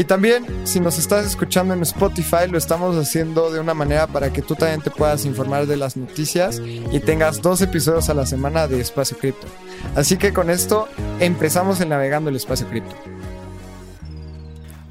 Y 0.00 0.04
también, 0.04 0.46
si 0.66 0.80
nos 0.80 0.96
estás 0.96 1.26
escuchando 1.26 1.74
en 1.74 1.82
Spotify, 1.82 2.48
lo 2.50 2.56
estamos 2.56 2.96
haciendo 2.96 3.50
de 3.50 3.60
una 3.60 3.74
manera 3.74 4.06
para 4.06 4.32
que 4.32 4.40
tú 4.40 4.54
también 4.54 4.80
te 4.80 4.90
puedas 4.90 5.26
informar 5.26 5.66
de 5.66 5.76
las 5.76 5.94
noticias 5.94 6.58
y 6.90 7.00
tengas 7.00 7.42
dos 7.42 7.60
episodios 7.60 8.08
a 8.08 8.14
la 8.14 8.24
semana 8.24 8.66
de 8.66 8.80
Espacio 8.80 9.18
Cripto. 9.18 9.46
Así 9.94 10.16
que 10.16 10.32
con 10.32 10.48
esto 10.48 10.88
empezamos 11.18 11.82
en 11.82 11.90
Navegando 11.90 12.30
el 12.30 12.36
Espacio 12.36 12.66
Cripto. 12.70 12.96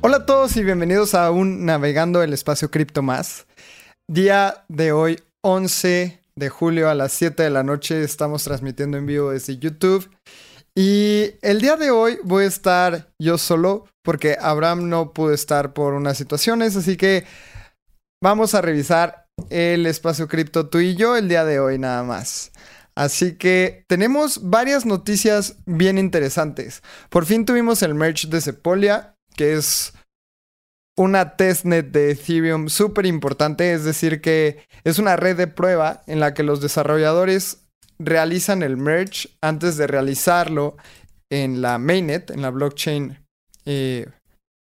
Hola 0.02 0.17
a 0.17 0.25
todos 0.27 0.55
y 0.57 0.63
bienvenidos 0.63 1.16
a 1.16 1.31
un 1.31 1.66
Navegando 1.66 2.21
el 2.21 2.31
Espacio 2.31 2.69
Cripto 2.69 3.02
más. 3.02 3.47
Día 4.07 4.63
de 4.67 4.91
hoy, 4.91 5.19
11 5.41 6.19
de 6.35 6.49
julio 6.49 6.88
a 6.88 6.94
las 6.94 7.13
7 7.13 7.41
de 7.41 7.49
la 7.49 7.63
noche. 7.63 8.03
Estamos 8.03 8.44
transmitiendo 8.44 8.99
en 8.99 9.07
vivo 9.07 9.31
desde 9.31 9.57
YouTube. 9.57 10.07
Y 10.81 11.35
el 11.41 11.59
día 11.59 11.75
de 11.75 11.91
hoy 11.91 12.19
voy 12.23 12.45
a 12.45 12.47
estar 12.47 13.11
yo 13.21 13.38
solo 13.38 13.85
porque 14.01 14.38
Abraham 14.39 14.88
no 14.88 15.11
pudo 15.11 15.33
estar 15.33 15.73
por 15.73 15.93
unas 15.93 16.17
situaciones, 16.17 16.77
así 16.77 16.95
que 16.95 17.25
vamos 18.23 18.55
a 18.55 18.61
revisar 18.61 19.25
el 19.49 19.85
espacio 19.85 20.29
cripto 20.29 20.69
tú 20.69 20.80
y 20.80 20.95
yo 20.95 21.17
el 21.17 21.27
día 21.27 21.44
de 21.44 21.59
hoy 21.59 21.80
nada 21.80 22.03
más. 22.03 22.53
Así 22.95 23.35
que 23.35 23.83
tenemos 23.89 24.50
varias 24.50 24.85
noticias 24.85 25.57
bien 25.66 25.97
interesantes. 25.97 26.81
Por 27.09 27.25
fin 27.25 27.44
tuvimos 27.44 27.83
el 27.83 27.94
merch 27.94 28.30
de 28.30 28.39
Sepolia, 28.39 29.17
que 29.35 29.55
es 29.55 29.91
una 30.97 31.35
testnet 31.35 31.91
de 31.91 32.11
Ethereum 32.11 32.69
súper 32.69 33.05
importante, 33.05 33.73
es 33.73 33.83
decir, 33.83 34.22
que 34.22 34.66
es 34.85 34.97
una 34.97 35.17
red 35.17 35.35
de 35.35 35.47
prueba 35.47 36.03
en 36.07 36.22
la 36.22 36.33
que 36.33 36.44
los 36.44 36.61
desarrolladores 36.61 37.69
realizan 38.00 38.64
el 38.64 38.78
merge 38.78 39.30
antes 39.42 39.78
de 39.78 39.88
realizarlo 39.88 40.78
en 41.30 41.61
la 41.61 41.78
mainnet, 41.78 42.31
en 42.31 42.41
la 42.41 42.50
blockchain. 42.50 43.19
Eh, 43.66 44.08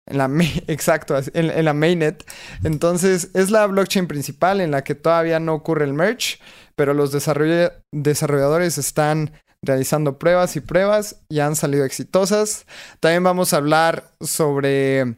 en 0.07 0.17
la 0.17 0.29
exacto, 0.67 1.19
en, 1.33 1.65
la 1.65 1.73
mainnet. 1.73 2.23
Entonces, 2.63 3.29
es 3.33 3.51
la 3.51 3.67
blockchain 3.67 4.07
principal 4.07 4.61
en 4.61 4.71
la 4.71 4.83
que 4.83 4.95
todavía 4.95 5.39
no 5.39 5.53
ocurre 5.53 5.85
el 5.85 5.93
merge, 5.93 6.39
pero 6.75 6.93
los 6.93 7.11
desarrolladores 7.11 8.77
están 8.77 9.31
realizando 9.63 10.17
pruebas 10.17 10.55
y 10.55 10.61
pruebas 10.61 11.17
y 11.29 11.39
han 11.39 11.55
salido 11.55 11.85
exitosas. 11.85 12.65
También 12.99 13.23
vamos 13.23 13.53
a 13.53 13.57
hablar 13.57 14.11
sobre 14.21 15.17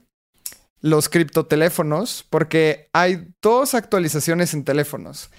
los 0.81 1.09
criptoteléfonos, 1.09 2.25
porque 2.29 2.89
hay 2.93 3.27
dos 3.41 3.73
actualizaciones 3.73 4.53
en 4.53 4.63
teléfonos. 4.63 5.29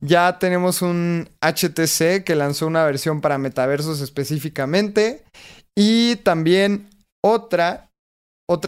Ya 0.00 0.38
tenemos 0.38 0.82
un 0.82 1.28
HTC 1.40 2.24
que 2.24 2.34
lanzó 2.34 2.66
una 2.66 2.84
versión 2.84 3.20
para 3.20 3.38
metaversos 3.38 4.00
específicamente. 4.00 5.24
Y 5.76 6.16
también 6.16 6.88
otra, 7.22 7.90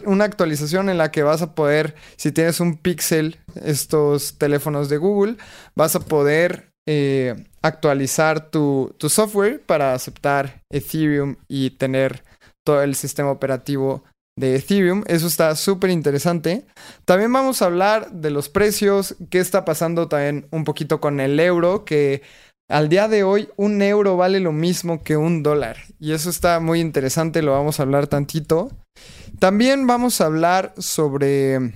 una 0.05 0.25
actualización 0.25 0.89
en 0.89 0.97
la 0.97 1.11
que 1.11 1.23
vas 1.23 1.41
a 1.41 1.55
poder, 1.55 1.95
si 2.17 2.31
tienes 2.31 2.59
un 2.59 2.77
Pixel, 2.77 3.39
estos 3.63 4.37
teléfonos 4.37 4.89
de 4.89 4.97
Google, 4.97 5.37
vas 5.75 5.95
a 5.95 6.01
poder 6.01 6.69
eh, 6.87 7.35
actualizar 7.61 8.51
tu, 8.51 8.95
tu 8.97 9.09
software 9.09 9.61
para 9.65 9.93
aceptar 9.93 10.61
Ethereum 10.71 11.37
y 11.47 11.71
tener 11.71 12.23
todo 12.65 12.83
el 12.83 12.95
sistema 12.95 13.31
operativo 13.31 14.03
de 14.37 14.55
Ethereum. 14.55 15.03
Eso 15.07 15.27
está 15.27 15.55
súper 15.55 15.89
interesante. 15.89 16.65
También 17.05 17.31
vamos 17.31 17.61
a 17.61 17.65
hablar 17.65 18.11
de 18.11 18.31
los 18.31 18.49
precios, 18.49 19.15
qué 19.29 19.39
está 19.39 19.65
pasando 19.65 20.07
también 20.07 20.47
un 20.51 20.63
poquito 20.63 20.99
con 20.99 21.19
el 21.19 21.39
euro, 21.39 21.85
que 21.85 22.21
al 22.69 22.89
día 22.89 23.07
de 23.07 23.23
hoy 23.23 23.49
un 23.55 23.81
euro 23.81 24.17
vale 24.17 24.39
lo 24.39 24.51
mismo 24.51 25.03
que 25.03 25.17
un 25.17 25.43
dólar. 25.43 25.77
Y 25.99 26.13
eso 26.13 26.29
está 26.29 26.59
muy 26.59 26.79
interesante, 26.79 27.41
lo 27.41 27.51
vamos 27.51 27.79
a 27.79 27.83
hablar 27.83 28.07
tantito. 28.07 28.71
También 29.39 29.87
vamos 29.87 30.21
a 30.21 30.25
hablar 30.25 30.73
sobre 30.77 31.73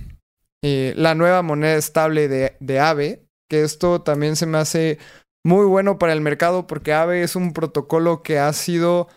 eh, 0.64 0.94
la 0.96 1.14
nueva 1.14 1.42
moneda 1.42 1.74
estable 1.76 2.28
de, 2.28 2.56
de 2.60 2.80
AVE, 2.80 3.22
que 3.48 3.62
esto 3.62 4.02
también 4.02 4.36
se 4.36 4.46
me 4.46 4.58
hace 4.58 4.98
muy 5.44 5.66
bueno 5.66 5.98
para 5.98 6.12
el 6.12 6.20
mercado 6.20 6.66
porque 6.66 6.92
AVE 6.92 7.22
es 7.22 7.36
un 7.36 7.52
protocolo 7.52 8.22
que 8.22 8.38
ha 8.38 8.52
sido 8.52 9.08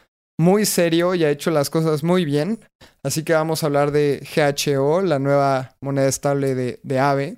muy 0.42 0.66
serio 0.66 1.16
y 1.16 1.24
ha 1.24 1.30
hecho 1.30 1.52
las 1.52 1.70
cosas 1.70 2.04
muy 2.04 2.26
bien. 2.26 2.60
Así 3.04 3.24
que 3.24 3.34
vamos 3.34 3.64
a 3.64 3.68
hablar 3.68 3.92
de 3.92 4.28
GHO, 4.36 5.02
la 5.02 5.20
nueva 5.20 5.76
moneda 5.82 6.08
estable 6.08 6.56
de, 6.56 7.00
AVE. 7.00 7.38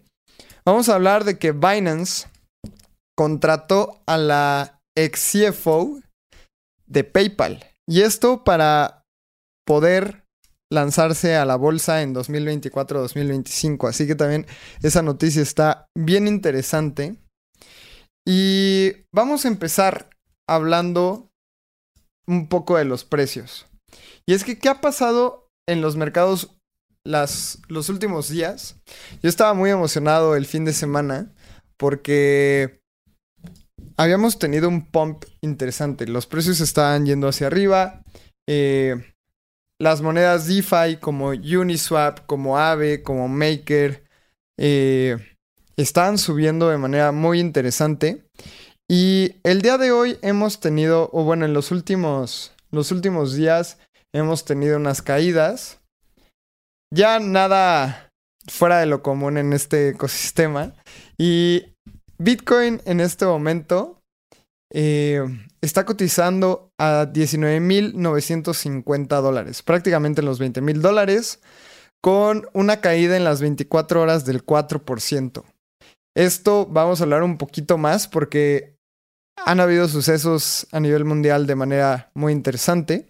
Vamos 0.66 0.90
a 0.90 0.96
hablar 0.96 1.26
de 1.26 1.38
que 1.38 1.52
Binance 1.52 2.28
contrató 3.16 4.02
a 4.08 4.18
la 4.18 4.80
ex 4.98 5.34
CFO 5.34 6.00
de 6.88 7.04
PayPal. 7.04 7.64
Y 7.88 8.02
esto 8.02 8.44
para 8.44 9.04
poder 9.68 10.24
lanzarse 10.72 11.36
a 11.36 11.46
la 11.46 11.58
bolsa 11.58 12.02
en 12.02 12.16
2024-2025. 12.16 13.90
Así 13.90 14.08
que 14.08 14.16
también 14.16 14.48
esa 14.82 15.02
noticia 15.02 15.42
está 15.42 15.88
bien 15.96 16.28
interesante. 16.28 17.18
Y 18.26 18.94
vamos 19.14 19.44
a 19.44 19.50
empezar 19.50 20.10
hablando 20.48 21.30
un 22.28 22.48
poco 22.48 22.78
de 22.78 22.86
los 22.86 23.04
precios. 23.04 23.66
Y 24.26 24.34
es 24.34 24.44
que, 24.44 24.58
¿qué 24.58 24.70
ha 24.70 24.82
pasado 24.82 25.50
en 25.68 25.82
los 25.82 25.96
mercados 25.96 26.56
las, 27.04 27.60
los 27.68 27.90
últimos 27.90 28.30
días? 28.30 28.78
Yo 29.22 29.30
estaba 29.30 29.54
muy 29.54 29.70
emocionado 29.70 30.36
el 30.36 30.46
fin 30.46 30.66
de 30.66 30.74
semana 30.74 31.34
porque 31.78 32.82
habíamos 33.98 34.40
tenido 34.40 34.70
un 34.70 34.86
pump 34.86 35.26
interesante. 35.42 36.08
Los 36.08 36.26
precios 36.26 36.60
estaban 36.60 37.06
yendo 37.06 37.28
hacia 37.28 37.48
arriba. 37.48 38.02
Eh, 38.48 38.96
las 39.80 40.02
monedas 40.02 40.48
DeFi 40.48 40.98
como 41.00 41.30
Uniswap, 41.30 42.26
como 42.26 42.58
Aave, 42.58 43.04
como 43.04 43.28
Maker, 43.28 44.04
eh, 44.58 45.18
estaban 45.76 46.18
subiendo 46.18 46.70
de 46.70 46.78
manera 46.78 47.12
muy 47.12 47.40
interesante. 47.40 48.23
Y 48.96 49.38
el 49.42 49.64
día 49.64 49.80
de 49.80 49.92
hoy 49.92 50.20
hemos 50.22 50.60
tenido, 50.60 51.10
o 51.14 51.24
bueno, 51.24 51.46
en 51.46 51.56
los 51.56 51.72
últimos, 51.72 52.54
los 52.70 52.92
últimos 52.92 53.34
días 53.34 53.80
hemos 54.14 54.46
tenido 54.46 54.78
unas 54.78 55.02
caídas. 55.02 55.80
Ya 56.94 57.20
nada 57.20 58.12
fuera 58.48 58.78
de 58.78 58.86
lo 58.86 59.02
común 59.02 59.40
en 59.40 59.52
este 59.52 59.90
ecosistema. 59.90 60.76
Y 61.18 61.74
Bitcoin 62.20 62.84
en 62.86 63.00
este 63.00 63.26
momento 63.26 64.00
eh, 64.72 65.24
está 65.60 65.86
cotizando 65.86 66.70
a 66.80 67.08
19.950 67.12 69.22
dólares, 69.22 69.64
prácticamente 69.64 70.22
en 70.22 70.28
los 70.28 70.40
20.000 70.40 70.82
dólares, 70.82 71.40
con 72.00 72.48
una 72.54 72.80
caída 72.80 73.18
en 73.18 73.24
las 73.24 73.42
24 73.42 74.04
horas 74.04 74.24
del 74.24 74.46
4%. 74.46 75.44
Esto 76.16 76.68
vamos 76.68 77.02
a 77.02 77.06
hablar 77.06 77.24
un 77.24 77.40
poquito 77.40 77.80
más 77.80 78.08
porque 78.08 78.73
han 79.46 79.60
habido 79.60 79.88
sucesos 79.88 80.68
a 80.72 80.80
nivel 80.80 81.06
mundial 81.06 81.48
de 81.48 81.56
manera 81.56 82.12
muy 82.14 82.34
interesante. 82.34 83.08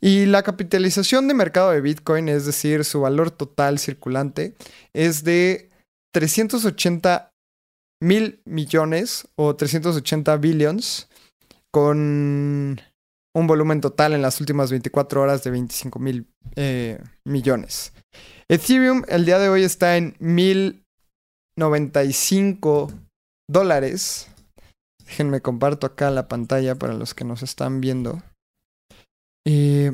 Y 0.00 0.26
la 0.26 0.42
capitalización 0.42 1.26
de 1.26 1.34
mercado 1.34 1.70
de 1.70 1.80
Bitcoin, 1.80 2.28
es 2.28 2.46
decir, 2.46 2.84
su 2.84 3.00
valor 3.00 3.32
total 3.32 3.78
circulante, 3.78 4.54
es 4.92 5.24
de 5.24 5.70
380 6.12 7.32
mil 8.00 8.40
millones 8.44 9.26
o 9.36 9.56
380 9.56 10.36
billions, 10.36 11.08
con 11.72 12.80
un 13.34 13.46
volumen 13.46 13.80
total 13.80 14.12
en 14.14 14.22
las 14.22 14.40
últimas 14.40 14.70
24 14.70 15.20
horas 15.20 15.42
de 15.42 15.50
25 15.50 15.98
mil 15.98 16.28
eh, 16.56 16.98
millones. 17.24 17.92
Ethereum 18.48 19.02
el 19.08 19.26
día 19.26 19.38
de 19.38 19.48
hoy 19.48 19.64
está 19.64 19.96
en 19.96 20.14
1095 20.18 22.92
dólares 23.50 24.28
Déjenme 25.08 25.40
comparto 25.40 25.86
acá 25.86 26.10
la 26.10 26.28
pantalla 26.28 26.74
para 26.74 26.92
los 26.92 27.14
que 27.14 27.24
nos 27.24 27.42
están 27.42 27.80
viendo. 27.80 28.22
y 29.44 29.88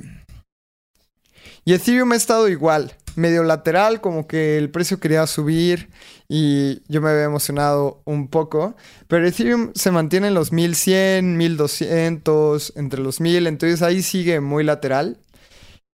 Ethereum 1.72 2.10
ha 2.12 2.16
estado 2.16 2.48
igual, 2.48 2.96
medio 3.14 3.44
lateral, 3.44 4.00
como 4.00 4.26
que 4.26 4.58
el 4.58 4.70
precio 4.70 4.98
quería 4.98 5.24
subir 5.28 5.90
y 6.28 6.82
yo 6.92 7.00
me 7.00 7.10
había 7.10 7.24
emocionado 7.24 8.02
un 8.04 8.26
poco. 8.28 8.74
Pero 9.06 9.24
Ethereum 9.26 9.70
se 9.74 9.92
mantiene 9.92 10.28
en 10.28 10.34
los 10.34 10.50
1100, 10.52 11.36
1200, 11.36 12.72
entre 12.76 13.00
los 13.00 13.20
1000, 13.20 13.46
entonces 13.46 13.82
ahí 13.82 14.02
sigue 14.02 14.40
muy 14.40 14.64
lateral. 14.64 15.18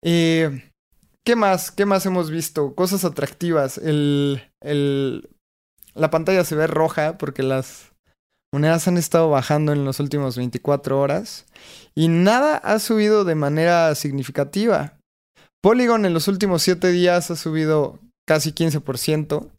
¿Qué 0.03 1.35
más? 1.35 1.71
¿Qué 1.71 1.85
más 1.85 2.05
hemos 2.05 2.29
visto? 2.29 2.75
Cosas 2.75 3.05
atractivas. 3.05 3.77
El, 3.77 4.43
la 5.93 6.09
pantalla 6.11 6.43
se 6.43 6.55
ve 6.55 6.67
roja 6.67 7.17
porque 7.17 7.41
las 7.41 7.94
monedas 8.55 8.87
han 8.87 8.97
estado 8.97 9.29
bajando 9.29 9.73
en 9.73 9.83
los 9.83 9.99
últimos 9.99 10.37
24 10.37 10.97
horas 10.97 11.45
y 11.93 12.07
nada 12.07 12.55
ha 12.55 12.79
subido 12.79 13.25
de 13.25 13.35
manera 13.35 13.93
significativa. 13.95 14.97
Polygon 15.61 16.05
en 16.05 16.13
los 16.13 16.29
últimos 16.29 16.61
7 16.61 16.89
días 16.93 17.29
ha 17.31 17.35
subido 17.35 17.99
casi 18.25 18.53
15%. 18.53 19.49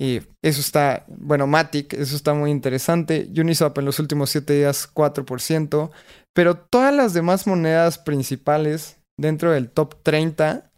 Y 0.00 0.22
eso 0.42 0.60
está, 0.62 1.04
bueno, 1.08 1.46
Matic, 1.46 1.92
eso 1.92 2.16
está 2.16 2.32
muy 2.32 2.50
interesante. 2.50 3.28
Uniswap 3.36 3.76
en 3.76 3.84
los 3.84 3.98
últimos 3.98 4.30
7 4.30 4.54
días 4.54 4.88
4%. 4.90 5.90
Pero 6.34 6.56
todas 6.56 6.94
las 6.94 7.12
demás 7.12 7.46
monedas 7.46 7.98
principales 7.98 8.96
dentro 9.18 9.50
del 9.50 9.68
top 9.68 10.02
30, 10.02 10.70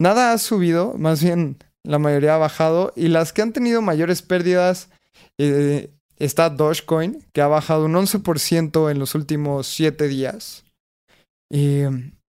nada 0.00 0.32
ha 0.32 0.38
subido, 0.38 0.94
más 0.98 1.22
bien 1.22 1.58
la 1.84 2.00
mayoría 2.00 2.34
ha 2.34 2.38
bajado. 2.38 2.92
Y 2.96 3.06
las 3.06 3.32
que 3.32 3.42
han 3.42 3.52
tenido 3.52 3.80
mayores 3.80 4.22
pérdidas 4.22 4.88
eh, 5.38 5.93
está 6.18 6.50
Dogecoin, 6.50 7.24
que 7.32 7.40
ha 7.40 7.46
bajado 7.46 7.86
un 7.86 7.94
11% 7.94 8.90
en 8.90 8.98
los 8.98 9.14
últimos 9.14 9.66
7 9.66 10.08
días. 10.08 10.64
Y 11.50 11.82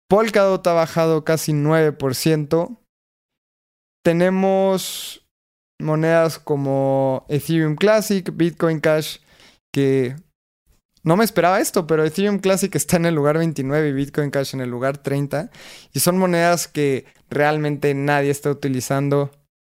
Polkadot 0.08 0.66
ha 0.66 0.72
bajado 0.72 1.24
casi 1.24 1.52
9%. 1.52 2.78
Tenemos 4.04 5.26
monedas 5.80 6.38
como 6.38 7.26
Ethereum 7.28 7.76
Classic, 7.76 8.30
Bitcoin 8.34 8.80
Cash, 8.80 9.18
que 9.72 10.16
no 11.02 11.16
me 11.16 11.24
esperaba 11.24 11.60
esto, 11.60 11.86
pero 11.86 12.04
Ethereum 12.04 12.38
Classic 12.40 12.74
está 12.74 12.96
en 12.96 13.06
el 13.06 13.14
lugar 13.14 13.38
29 13.38 13.88
y 13.88 13.92
Bitcoin 13.92 14.30
Cash 14.30 14.54
en 14.54 14.60
el 14.60 14.70
lugar 14.70 14.98
30. 14.98 15.50
Y 15.92 16.00
son 16.00 16.18
monedas 16.18 16.66
que 16.66 17.04
realmente 17.30 17.94
nadie 17.94 18.30
está 18.30 18.50
utilizando. 18.50 19.30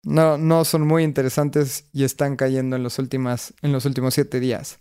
No, 0.06 0.38
no 0.38 0.64
son 0.64 0.86
muy 0.86 1.02
interesantes 1.02 1.88
y 1.92 2.04
están 2.04 2.36
cayendo 2.36 2.76
en 2.76 2.84
los, 2.84 2.98
en 2.98 3.72
los 3.72 3.84
últimos 3.84 4.14
7 4.14 4.40
días. 4.40 4.78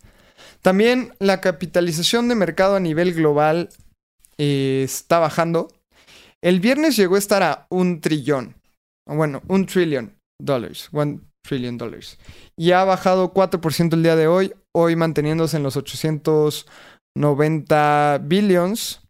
También 0.61 1.13
la 1.19 1.41
capitalización 1.41 2.27
de 2.27 2.35
mercado 2.35 2.75
a 2.75 2.79
nivel 2.79 3.13
global 3.13 3.69
está 4.37 5.19
bajando. 5.19 5.69
El 6.41 6.59
viernes 6.59 6.95
llegó 6.95 7.15
a 7.15 7.19
estar 7.19 7.41
a 7.41 7.65
un 7.69 8.01
trillón. 8.01 8.55
Bueno, 9.07 9.41
un 9.47 9.65
trillón 9.65 10.15
dólares. 10.39 10.91
Trillion 11.45 11.77
dólares. 11.77 12.17
Y 12.57 12.71
ha 12.71 12.83
bajado 12.83 13.31
4% 13.33 13.93
el 13.93 14.03
día 14.03 14.15
de 14.15 14.27
hoy. 14.27 14.53
Hoy 14.73 14.95
manteniéndose 14.95 15.57
en 15.57 15.63
los 15.63 15.75
890 15.77 18.21
billions. 18.23 19.01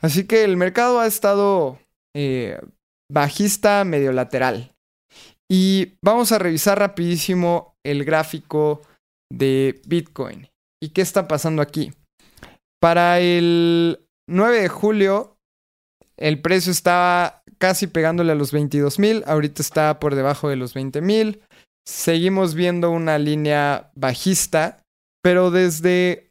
Así 0.00 0.26
que 0.26 0.44
el 0.44 0.56
mercado 0.56 1.00
ha 1.00 1.06
estado 1.06 1.78
eh, 2.14 2.58
bajista 3.10 3.84
medio 3.84 4.12
lateral. 4.12 4.71
Y 5.50 5.94
vamos 6.02 6.32
a 6.32 6.38
revisar 6.38 6.78
rapidísimo 6.78 7.76
el 7.84 8.04
gráfico 8.04 8.82
de 9.30 9.80
Bitcoin. 9.86 10.48
¿Y 10.82 10.90
qué 10.90 11.02
está 11.02 11.28
pasando 11.28 11.62
aquí? 11.62 11.92
Para 12.80 13.20
el 13.20 14.06
9 14.28 14.62
de 14.62 14.68
julio, 14.68 15.36
el 16.16 16.40
precio 16.40 16.72
estaba 16.72 17.42
casi 17.58 17.86
pegándole 17.86 18.32
a 18.32 18.36
los 18.36 18.50
22 18.50 18.98
mil, 18.98 19.22
ahorita 19.26 19.62
está 19.62 20.00
por 20.00 20.14
debajo 20.14 20.48
de 20.48 20.56
los 20.56 20.74
20 20.74 21.00
mil. 21.00 21.42
Seguimos 21.86 22.54
viendo 22.54 22.90
una 22.90 23.18
línea 23.18 23.90
bajista, 23.94 24.82
pero 25.22 25.50
desde 25.50 26.30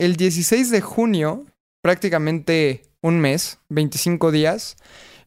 el 0.00 0.16
16 0.16 0.70
de 0.70 0.80
junio, 0.80 1.46
prácticamente 1.82 2.82
un 3.02 3.20
mes, 3.20 3.58
25 3.68 4.32
días, 4.32 4.76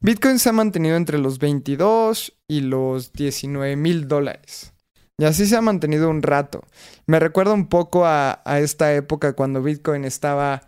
Bitcoin 0.01 0.39
se 0.39 0.49
ha 0.49 0.53
mantenido 0.53 0.97
entre 0.97 1.17
los 1.17 1.39
22 1.39 2.33
y 2.47 2.61
los 2.61 3.13
19 3.13 3.75
mil 3.75 4.07
dólares. 4.07 4.73
Y 5.17 5.25
así 5.25 5.45
se 5.45 5.55
ha 5.55 5.61
mantenido 5.61 6.09
un 6.09 6.21
rato. 6.21 6.63
Me 7.07 7.19
recuerda 7.19 7.53
un 7.53 7.67
poco 7.67 8.05
a, 8.05 8.41
esta 8.59 8.93
época 8.93 9.33
cuando 9.33 9.61
Bitcoin 9.61 10.03
estaba 10.03 10.67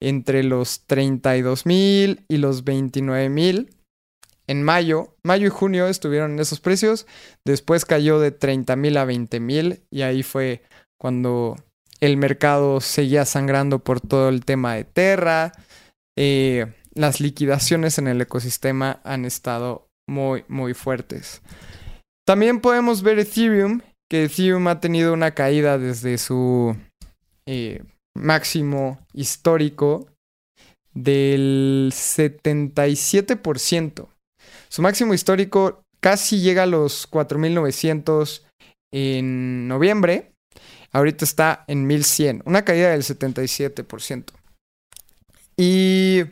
entre 0.00 0.42
los 0.42 0.84
32 0.86 1.66
mil 1.66 2.24
y 2.28 2.38
los 2.38 2.64
29 2.64 3.28
mil. 3.28 3.70
En 4.46 4.62
mayo, 4.62 5.14
mayo 5.22 5.46
y 5.46 5.50
junio 5.50 5.86
estuvieron 5.86 6.32
en 6.32 6.40
esos 6.40 6.60
precios. 6.60 7.06
Después 7.44 7.84
cayó 7.84 8.18
de 8.18 8.32
30 8.32 8.76
mil 8.76 8.96
a 8.96 9.04
20 9.04 9.40
mil 9.40 9.82
y 9.90 10.02
ahí 10.02 10.22
fue 10.22 10.62
cuando 10.98 11.56
el 12.00 12.16
mercado 12.16 12.80
seguía 12.80 13.24
sangrando 13.24 13.78
por 13.78 14.00
todo 14.00 14.28
el 14.28 14.44
tema 14.44 14.74
de 14.74 14.84
Terra. 14.84 15.52
Eh, 16.16 16.66
las 16.94 17.20
liquidaciones 17.20 17.98
en 17.98 18.08
el 18.08 18.20
ecosistema 18.20 19.00
han 19.04 19.24
estado 19.24 19.86
muy, 20.08 20.44
muy 20.48 20.74
fuertes. 20.74 21.40
También 22.26 22.60
podemos 22.60 23.02
ver 23.02 23.18
Ethereum, 23.18 23.80
que 24.10 24.24
Ethereum 24.24 24.66
ha 24.68 24.80
tenido 24.80 25.12
una 25.12 25.32
caída 25.32 25.76
desde 25.78 26.16
su 26.18 26.76
eh, 27.46 27.82
máximo 28.16 28.98
histórico 29.12 30.08
del 30.94 31.90
77%. 31.92 34.08
Su 34.68 34.82
máximo 34.82 35.14
histórico 35.14 35.82
casi 36.00 36.40
llega 36.40 36.64
a 36.64 36.66
los 36.66 37.08
4.900 37.10 38.42
en 38.92 39.68
noviembre. 39.68 40.32
Ahorita 40.92 41.24
está 41.24 41.64
en 41.66 41.88
1.100, 41.88 42.42
una 42.44 42.62
caída 42.64 42.90
del 42.90 43.02
77%. 43.02 44.26
Y 45.56 46.24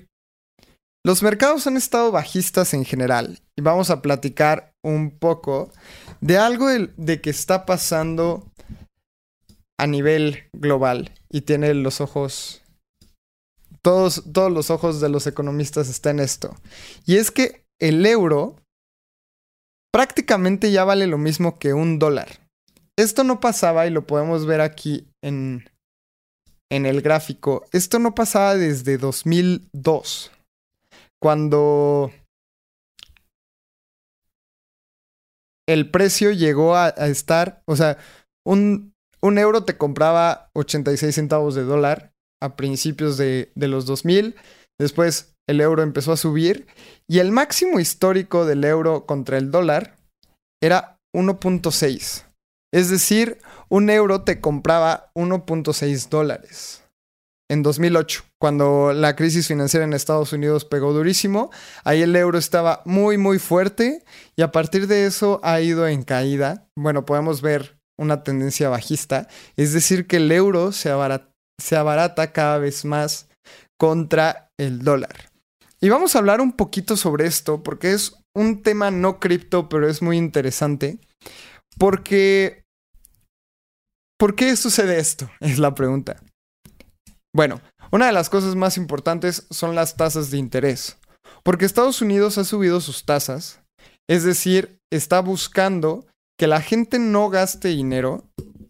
los 1.05 1.23
mercados 1.23 1.67
han 1.67 1.77
estado 1.77 2.13
bajistas 2.13 2.75
en 2.75 2.85
general. 2.85 3.41
Y 3.57 3.63
vamos 3.63 3.91
a 3.91 4.03
platicar 4.03 4.73
un 4.85 5.11
poco 5.11 5.73
de 6.21 6.39
algo 6.39 6.69
de 6.69 7.21
que 7.21 7.31
está 7.31 7.67
pasando 7.67 8.47
a 9.79 9.87
nivel 9.87 10.49
global 10.53 11.13
y 11.29 11.41
tiene 11.41 11.75
los 11.75 12.01
ojos, 12.01 12.63
todos, 13.83 14.23
todos 14.33 14.53
los 14.53 14.71
ojos 14.71 15.01
de 15.01 15.09
los 15.09 15.27
economistas 15.27 15.89
están 15.89 16.19
en 16.19 16.25
esto. 16.25 16.55
Y 17.05 17.17
es 17.17 17.31
que 17.31 17.65
el 17.81 18.07
euro 18.07 18.57
prácticamente 19.93 20.71
ya 20.71 20.85
vale 20.85 21.07
lo 21.07 21.19
mismo 21.19 21.59
que 21.59 21.75
un 21.75 21.99
dólar. 21.99 22.29
Esto 22.97 23.25
no 23.25 23.41
pasaba 23.41 23.87
y 23.87 23.91
lo 23.91 24.07
podemos 24.07 24.47
ver 24.47 24.61
aquí 24.61 25.09
en, 25.23 25.69
en 26.71 26.87
el 26.87 27.03
gráfico. 27.03 27.65
Esto 27.73 27.99
no 27.99 28.15
pasaba 28.15 28.55
desde 28.57 28.99
2002, 28.99 30.31
cuando 31.23 32.11
el 35.69 35.89
precio 35.89 36.33
llegó 36.33 36.75
a, 36.75 36.89
estar, 36.89 37.63
o 37.67 37.77
sea, 37.77 37.97
un, 38.45 38.93
un 39.23 39.39
euro 39.39 39.65
te 39.65 39.79
compraba 39.79 40.51
86 40.55 41.15
centavos 41.15 41.55
de 41.55 41.63
dólar 41.63 42.13
a 42.43 42.57
principios 42.57 43.17
de, 43.19 43.53
los 43.55 43.87
2000. 43.87 44.35
Después 44.81 45.37
el 45.49 45.61
euro 45.61 45.85
empezó 45.85 46.11
a 46.11 46.17
subir 46.17 46.67
y 47.09 47.21
el 47.21 47.31
máximo 47.31 47.79
histórico 47.79 48.45
del 48.45 48.65
euro 48.65 49.07
contra 49.07 49.39
el 49.39 49.53
dólar 49.53 49.97
era 50.61 50.99
1.6. 51.15 52.25
Es 52.75 52.91
decir, 52.91 53.39
un 53.69 53.91
euro 53.91 54.23
te 54.23 54.41
compraba 54.41 55.13
1.6 55.15 56.09
dólares. 56.09 56.82
En 57.53 57.63
2008, 57.63 58.25
cuando 58.41 58.95
la 58.95 59.15
crisis 59.15 59.47
financiera 59.47 59.85
en 59.85 59.93
Estados 59.93 60.33
Unidos 60.33 60.65
pegó 60.65 60.95
durísimo, 60.95 61.51
ahí 61.85 62.01
el 62.01 62.17
euro 62.17 62.39
estaba 62.39 62.81
muy, 62.87 63.19
muy 63.19 63.39
fuerte 63.39 64.03
y 64.37 64.41
a 64.41 64.51
partir 64.51 64.87
de 64.87 65.05
eso 65.05 65.39
ha 65.43 65.61
ido 65.61 65.87
en 65.87 66.03
caída. 66.03 66.67
Bueno, 66.79 67.05
podemos 67.05 67.43
ver 67.43 67.77
una 68.01 68.25
tendencia 68.25 68.71
bajista, 68.71 69.29
es 69.59 69.75
decir, 69.75 70.07
que 70.07 70.17
el 70.17 70.33
euro 70.33 70.73
se 70.73 70.89
abarata, 70.89 72.33
cada 72.33 72.57
vez 72.57 72.87
más 72.87 73.29
contra 73.79 74.49
el 74.59 74.79
dólar. 74.79 75.29
Y 75.79 75.91
vamos 75.91 76.17
a 76.17 76.21
hablar 76.21 76.41
un 76.41 76.53
poquito 76.53 76.97
sobre 76.97 77.27
esto 77.27 77.63
porque 77.63 77.93
es 77.93 78.15
un 78.35 78.63
tema 78.63 78.91
no 78.91 79.21
cripto, 79.21 79.69
pero 79.69 79.91
es 79.91 80.01
muy 80.01 80.17
interesante. 80.17 81.01
Porque... 81.77 82.63
¿Por 84.19 84.37
qué 84.37 84.57
sucede 84.57 84.99
esto? 84.99 85.31
Es 85.41 85.59
la 85.59 85.75
pregunta. 85.75 86.17
Bueno, 87.35 87.61
una 87.91 88.07
de 88.07 88.13
las 88.13 88.29
cosas 88.29 88.55
más 88.55 88.77
importantes 88.77 89.47
son 89.51 89.75
las 89.75 89.97
tasas 89.97 90.31
de 90.31 90.39
interés. 90.39 90.99
Porque 91.43 91.65
Estados 91.65 92.03
Unidos 92.03 92.39
ha 92.39 92.45
subido 92.45 92.81
sus 92.81 93.05
tasas, 93.05 93.61
es 94.09 94.23
decir, 94.23 94.79
está 94.93 95.21
buscando 95.21 96.07
que 96.39 96.47
la 96.47 96.61
gente 96.61 96.99
no 96.99 97.31
gaste 97.31 97.69
dinero 97.69 98.25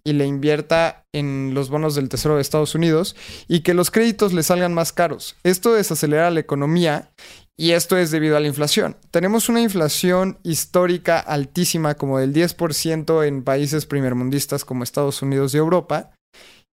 y 0.05 0.15
le 0.15 0.27
invierta 0.27 1.05
en 1.15 1.55
los 1.55 1.71
bonos 1.71 1.95
del 1.95 2.09
Tesoro 2.09 2.37
de 2.37 2.43
Estados 2.43 2.75
Unidos 2.75 3.15
y 3.49 3.61
que 3.61 3.75
los 3.75 3.91
créditos 3.91 4.33
le 4.33 4.43
salgan 4.43 4.75
más 4.75 4.93
caros. 4.93 5.37
Esto 5.45 5.75
desacelera 5.75 6.31
la 6.31 6.41
economía 6.41 7.11
y 7.57 7.73
esto 7.73 7.97
es 7.97 8.11
debido 8.11 8.37
a 8.37 8.41
la 8.41 8.49
inflación. 8.49 8.97
Tenemos 9.11 9.49
una 9.49 9.61
inflación 9.61 10.39
histórica 10.43 11.19
altísima 11.21 11.95
como 11.95 12.19
del 12.19 12.33
10% 12.33 13.27
en 13.27 13.45
países 13.45 13.87
primermundistas 13.87 14.65
como 14.65 14.83
Estados 14.85 15.23
Unidos 15.23 15.55
y 15.55 15.59
Europa. 15.59 16.11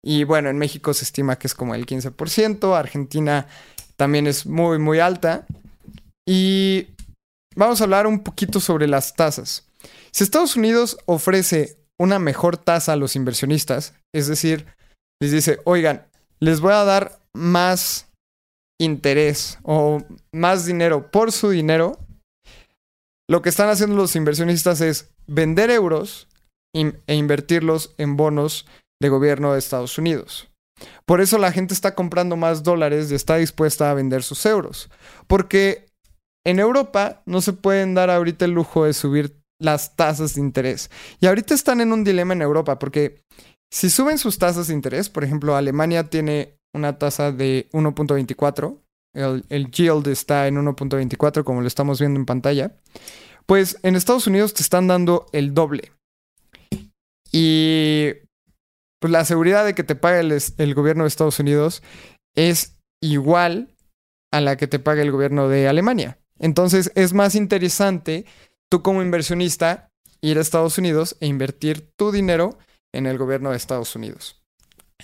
Y 0.03 0.23
bueno, 0.23 0.49
en 0.49 0.57
México 0.57 0.93
se 0.93 1.03
estima 1.03 1.37
que 1.37 1.47
es 1.47 1.55
como 1.55 1.75
el 1.75 1.85
15%, 1.85 2.77
Argentina 2.77 3.47
también 3.95 4.27
es 4.27 4.45
muy, 4.45 4.79
muy 4.79 4.99
alta. 4.99 5.45
Y 6.27 6.87
vamos 7.55 7.81
a 7.81 7.83
hablar 7.83 8.07
un 8.07 8.23
poquito 8.23 8.59
sobre 8.59 8.87
las 8.87 9.15
tasas. 9.15 9.67
Si 10.11 10.23
Estados 10.23 10.55
Unidos 10.55 10.97
ofrece 11.05 11.77
una 11.99 12.17
mejor 12.17 12.57
tasa 12.57 12.93
a 12.93 12.95
los 12.95 13.15
inversionistas, 13.15 13.93
es 14.13 14.27
decir, 14.27 14.65
les 15.21 15.31
dice, 15.31 15.59
oigan, 15.65 16.07
les 16.39 16.61
voy 16.61 16.73
a 16.73 16.85
dar 16.85 17.19
más 17.33 18.07
interés 18.79 19.59
o 19.63 20.01
más 20.31 20.65
dinero 20.65 21.11
por 21.11 21.31
su 21.31 21.49
dinero, 21.49 21.99
lo 23.29 23.41
que 23.41 23.49
están 23.49 23.69
haciendo 23.69 23.95
los 23.95 24.15
inversionistas 24.15 24.81
es 24.81 25.11
vender 25.27 25.69
euros 25.69 26.27
e 26.73 27.15
invertirlos 27.15 27.93
en 27.97 28.15
bonos 28.15 28.65
de 29.01 29.09
gobierno 29.09 29.53
de 29.53 29.59
Estados 29.59 29.97
Unidos. 29.97 30.49
Por 31.05 31.21
eso 31.21 31.37
la 31.37 31.51
gente 31.51 31.73
está 31.73 31.95
comprando 31.95 32.35
más 32.35 32.63
dólares 32.63 33.11
y 33.11 33.15
está 33.15 33.37
dispuesta 33.37 33.89
a 33.89 33.93
vender 33.93 34.23
sus 34.23 34.45
euros. 34.45 34.89
Porque 35.27 35.87
en 36.45 36.59
Europa 36.59 37.21
no 37.25 37.41
se 37.41 37.53
pueden 37.53 37.93
dar 37.93 38.09
ahorita 38.09 38.45
el 38.45 38.51
lujo 38.51 38.85
de 38.85 38.93
subir 38.93 39.39
las 39.59 39.95
tasas 39.95 40.35
de 40.35 40.41
interés. 40.41 40.89
Y 41.19 41.27
ahorita 41.27 41.53
están 41.53 41.81
en 41.81 41.91
un 41.91 42.03
dilema 42.03 42.33
en 42.33 42.41
Europa 42.41 42.79
porque 42.79 43.21
si 43.71 43.89
suben 43.89 44.17
sus 44.17 44.37
tasas 44.37 44.67
de 44.67 44.73
interés, 44.73 45.09
por 45.09 45.23
ejemplo, 45.23 45.55
Alemania 45.55 46.09
tiene 46.09 46.55
una 46.73 46.97
tasa 46.97 47.31
de 47.31 47.67
1.24, 47.73 48.77
el, 49.15 49.43
el, 49.49 49.71
yield 49.71 50.07
está 50.07 50.47
en 50.47 50.55
1.24 50.55 51.43
como 51.43 51.61
lo 51.61 51.67
estamos 51.67 51.99
viendo 51.99 52.19
en 52.19 52.25
pantalla, 52.25 52.77
pues 53.45 53.77
en 53.83 53.95
Estados 53.95 54.27
Unidos 54.27 54.53
te 54.53 54.61
están 54.61 54.87
dando 54.87 55.25
el 55.33 55.53
doble. 55.53 55.91
Y 57.31 58.13
pues 58.99 59.11
la 59.11 59.25
seguridad 59.25 59.65
de 59.65 59.75
que 59.75 59.83
te 59.83 59.95
pague 59.95 60.19
el, 60.19 60.75
gobierno 60.75 61.03
de 61.03 61.07
Estados 61.07 61.39
Unidos 61.39 61.81
es 62.35 62.77
igual 63.01 63.75
a 64.31 64.41
la 64.41 64.57
que 64.57 64.67
te 64.67 64.79
paga 64.79 65.01
el 65.01 65.11
gobierno 65.11 65.47
de 65.49 65.67
Alemania. 65.67 66.19
Entonces 66.37 66.91
es 66.95 67.13
más 67.13 67.35
interesante 67.35 68.25
tú 68.69 68.81
como 68.81 69.01
inversionista 69.01 69.89
ir 70.21 70.37
a 70.37 70.41
Estados 70.41 70.77
Unidos 70.77 71.17
e 71.19 71.27
invertir 71.27 71.91
tu 71.95 72.11
dinero 72.11 72.57
en 72.93 73.05
el 73.05 73.17
gobierno 73.17 73.51
de 73.51 73.57
Estados 73.57 73.95
Unidos. 73.95 74.41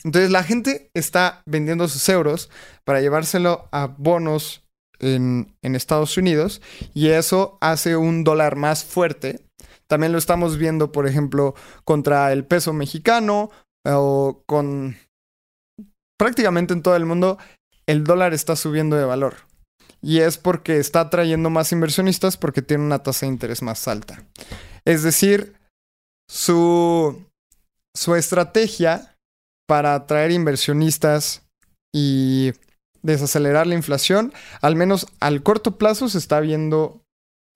Entonces 0.03 0.29
la 0.29 0.43
gente 0.43 0.89
está 0.93 1.41
vendiendo 1.45 1.87
sus 1.87 2.07
euros 2.09 2.49
para 2.83 3.01
llevárselo 3.01 3.69
a 3.71 3.87
bonos 3.87 4.65
en, 4.99 5.55
Estados 5.61 6.17
Unidos 6.17 6.61
y 6.93 7.09
eso 7.09 7.57
hace 7.61 7.95
un 7.95 8.23
dólar 8.23 8.55
más 8.55 8.83
fuerte. 8.83 9.45
También 9.87 10.11
lo 10.11 10.17
estamos 10.17 10.57
viendo, 10.57 10.91
por 10.91 11.07
ejemplo, 11.07 11.53
contra 11.83 12.31
el 12.33 12.45
peso 12.45 12.73
mexicano 12.73 13.51
o 13.85 14.43
con 14.45 14.97
prácticamente 16.17 16.73
en 16.73 16.81
todo 16.81 16.95
el 16.95 17.05
mundo, 17.05 17.37
el 17.87 18.03
dólar 18.03 18.33
está 18.33 18.55
subiendo 18.55 18.95
de 18.95 19.05
valor. 19.05 19.35
Y 20.01 20.19
es 20.19 20.37
porque 20.37 20.77
está 20.77 21.01
atrayendo 21.01 21.49
más 21.49 21.71
inversionistas 21.71 22.37
porque 22.37 22.61
tiene 22.61 22.83
una 22.83 22.99
tasa 22.99 23.25
de 23.25 23.31
interés 23.31 23.61
más 23.61 23.87
alta. 23.87 24.23
Es 24.85 25.03
decir, 25.03 25.55
su, 26.29 27.25
su 27.95 28.15
estrategia 28.15 29.17
para 29.67 29.95
atraer 29.95 30.31
inversionistas 30.31 31.43
y 31.93 32.53
desacelerar 33.01 33.67
la 33.67 33.75
inflación, 33.75 34.33
al 34.61 34.75
menos 34.75 35.07
al 35.19 35.43
corto 35.43 35.77
plazo 35.77 36.09
se 36.09 36.17
está 36.17 36.39
viendo 36.39 37.01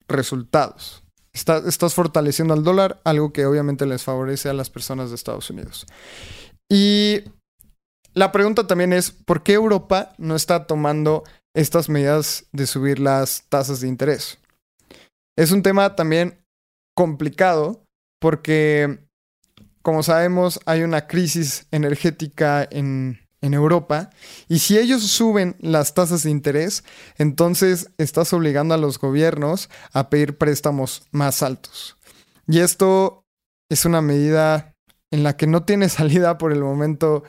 resultados. 0.08 1.04
Estás 1.32 1.94
fortaleciendo 1.94 2.54
al 2.54 2.64
dólar, 2.64 3.00
algo 3.04 3.32
que 3.32 3.46
obviamente 3.46 3.86
les 3.86 4.02
favorece 4.02 4.48
a 4.48 4.54
las 4.54 4.70
personas 4.70 5.10
de 5.10 5.16
Estados 5.16 5.50
Unidos. 5.50 5.86
Y 6.68 7.24
la 8.14 8.32
pregunta 8.32 8.66
también 8.66 8.92
es, 8.92 9.10
¿por 9.10 9.42
qué 9.42 9.54
Europa 9.54 10.12
no 10.18 10.34
está 10.34 10.66
tomando 10.66 11.24
estas 11.54 11.88
medidas 11.88 12.46
de 12.52 12.66
subir 12.66 12.98
las 12.98 13.44
tasas 13.48 13.80
de 13.80 13.88
interés? 13.88 14.38
Es 15.36 15.52
un 15.52 15.62
tema 15.62 15.94
también 15.96 16.44
complicado 16.96 17.84
porque, 18.20 18.98
como 19.82 20.02
sabemos, 20.02 20.60
hay 20.66 20.82
una 20.82 21.06
crisis 21.06 21.66
energética 21.70 22.66
en, 22.70 23.19
en 23.40 23.54
Europa 23.54 24.10
y 24.48 24.58
si 24.58 24.78
ellos 24.78 25.02
suben 25.02 25.56
las 25.60 25.94
tasas 25.94 26.22
de 26.22 26.30
interés, 26.30 26.84
entonces 27.16 27.90
estás 27.98 28.32
obligando 28.32 28.74
a 28.74 28.78
los 28.78 28.98
gobiernos 28.98 29.70
a 29.92 30.10
pedir 30.10 30.36
préstamos 30.36 31.04
más 31.10 31.42
altos. 31.42 31.96
Y 32.46 32.60
esto 32.60 33.24
es 33.70 33.84
una 33.84 34.02
medida 34.02 34.74
en 35.10 35.22
la 35.22 35.36
que 35.36 35.46
no 35.46 35.64
tiene 35.64 35.88
salida 35.88 36.38
por 36.38 36.52
el 36.52 36.62
momento 36.62 37.24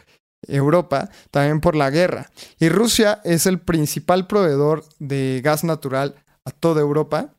Europa, 0.48 1.10
también 1.30 1.62
por 1.62 1.76
la 1.76 1.90
guerra. 1.90 2.32
Y 2.60 2.70
Rusia 2.70 3.22
es 3.24 3.46
el 3.46 3.60
principal 3.60 4.28
proveedor 4.28 4.84
de 5.00 5.42
gas 5.44 5.64
natural 5.64 6.16
a 6.46 6.52
toda 6.52 6.82
Europa. 6.82 7.36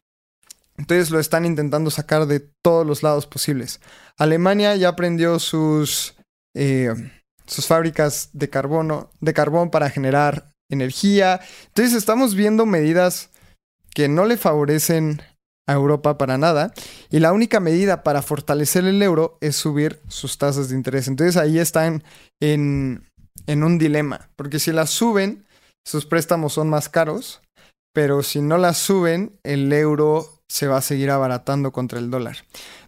Entonces 0.77 1.11
lo 1.11 1.19
están 1.19 1.45
intentando 1.45 1.91
sacar 1.91 2.27
de 2.27 2.41
todos 2.63 2.87
los 2.87 3.03
lados 3.03 3.27
posibles. 3.27 3.81
Alemania 4.17 4.75
ya 4.77 4.97
prendió 4.97 5.39
sus, 5.39 6.15
eh, 6.55 6.95
sus 7.47 7.67
fábricas 7.67 8.31
de 8.33 8.49
carbono, 8.49 9.11
de 9.21 9.35
carbón 9.35 9.71
para 9.71 9.91
generar 9.91 10.51
energía. 10.71 11.41
Entonces 11.69 11.95
estamos 11.95 12.35
viendo 12.35 12.67
medidas 12.67 13.31
que 13.95 14.09
no 14.09 14.25
le 14.25 14.37
favorecen 14.37 15.23
a 15.67 15.75
Europa 15.75 16.19
para 16.19 16.39
nada. 16.39 16.73
Y 17.11 17.21
la 17.21 17.33
única 17.33 17.61
medida 17.61 18.03
para 18.03 18.23
fortalecer 18.23 18.85
el 18.85 19.03
euro 19.03 19.39
es 19.41 19.57
subir 19.57 20.01
sus 20.09 20.39
tasas 20.39 20.69
de 20.69 20.77
interés. 20.77 21.09
Entonces 21.09 21.37
ahí 21.37 21.59
están 21.59 22.03
en, 22.41 23.07
en 23.47 23.63
un 23.63 23.79
dilema, 23.79 24.31
porque 24.37 24.59
si 24.59 24.73
las 24.73 24.91
suben, 24.91 25.45
sus 25.87 26.07
préstamos 26.07 26.53
son 26.55 26.69
más 26.69 26.89
caros, 26.89 27.43
pero 27.93 28.23
si 28.23 28.41
no 28.41 28.59
las 28.59 28.79
suben, 28.79 29.39
el 29.43 29.73
euro 29.73 30.27
se 30.49 30.67
va 30.67 30.79
a 30.79 30.83
seguir 30.83 31.11
abaratando 31.11 31.73
contra 31.73 31.99
el 31.99 32.11
dólar. 32.11 32.37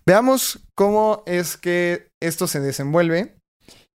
Veamos 0.06 0.60
cómo 0.74 1.22
es 1.26 1.56
que 1.56 2.08
esto 2.20 2.46
se 2.46 2.60
desenvuelve 2.60 3.36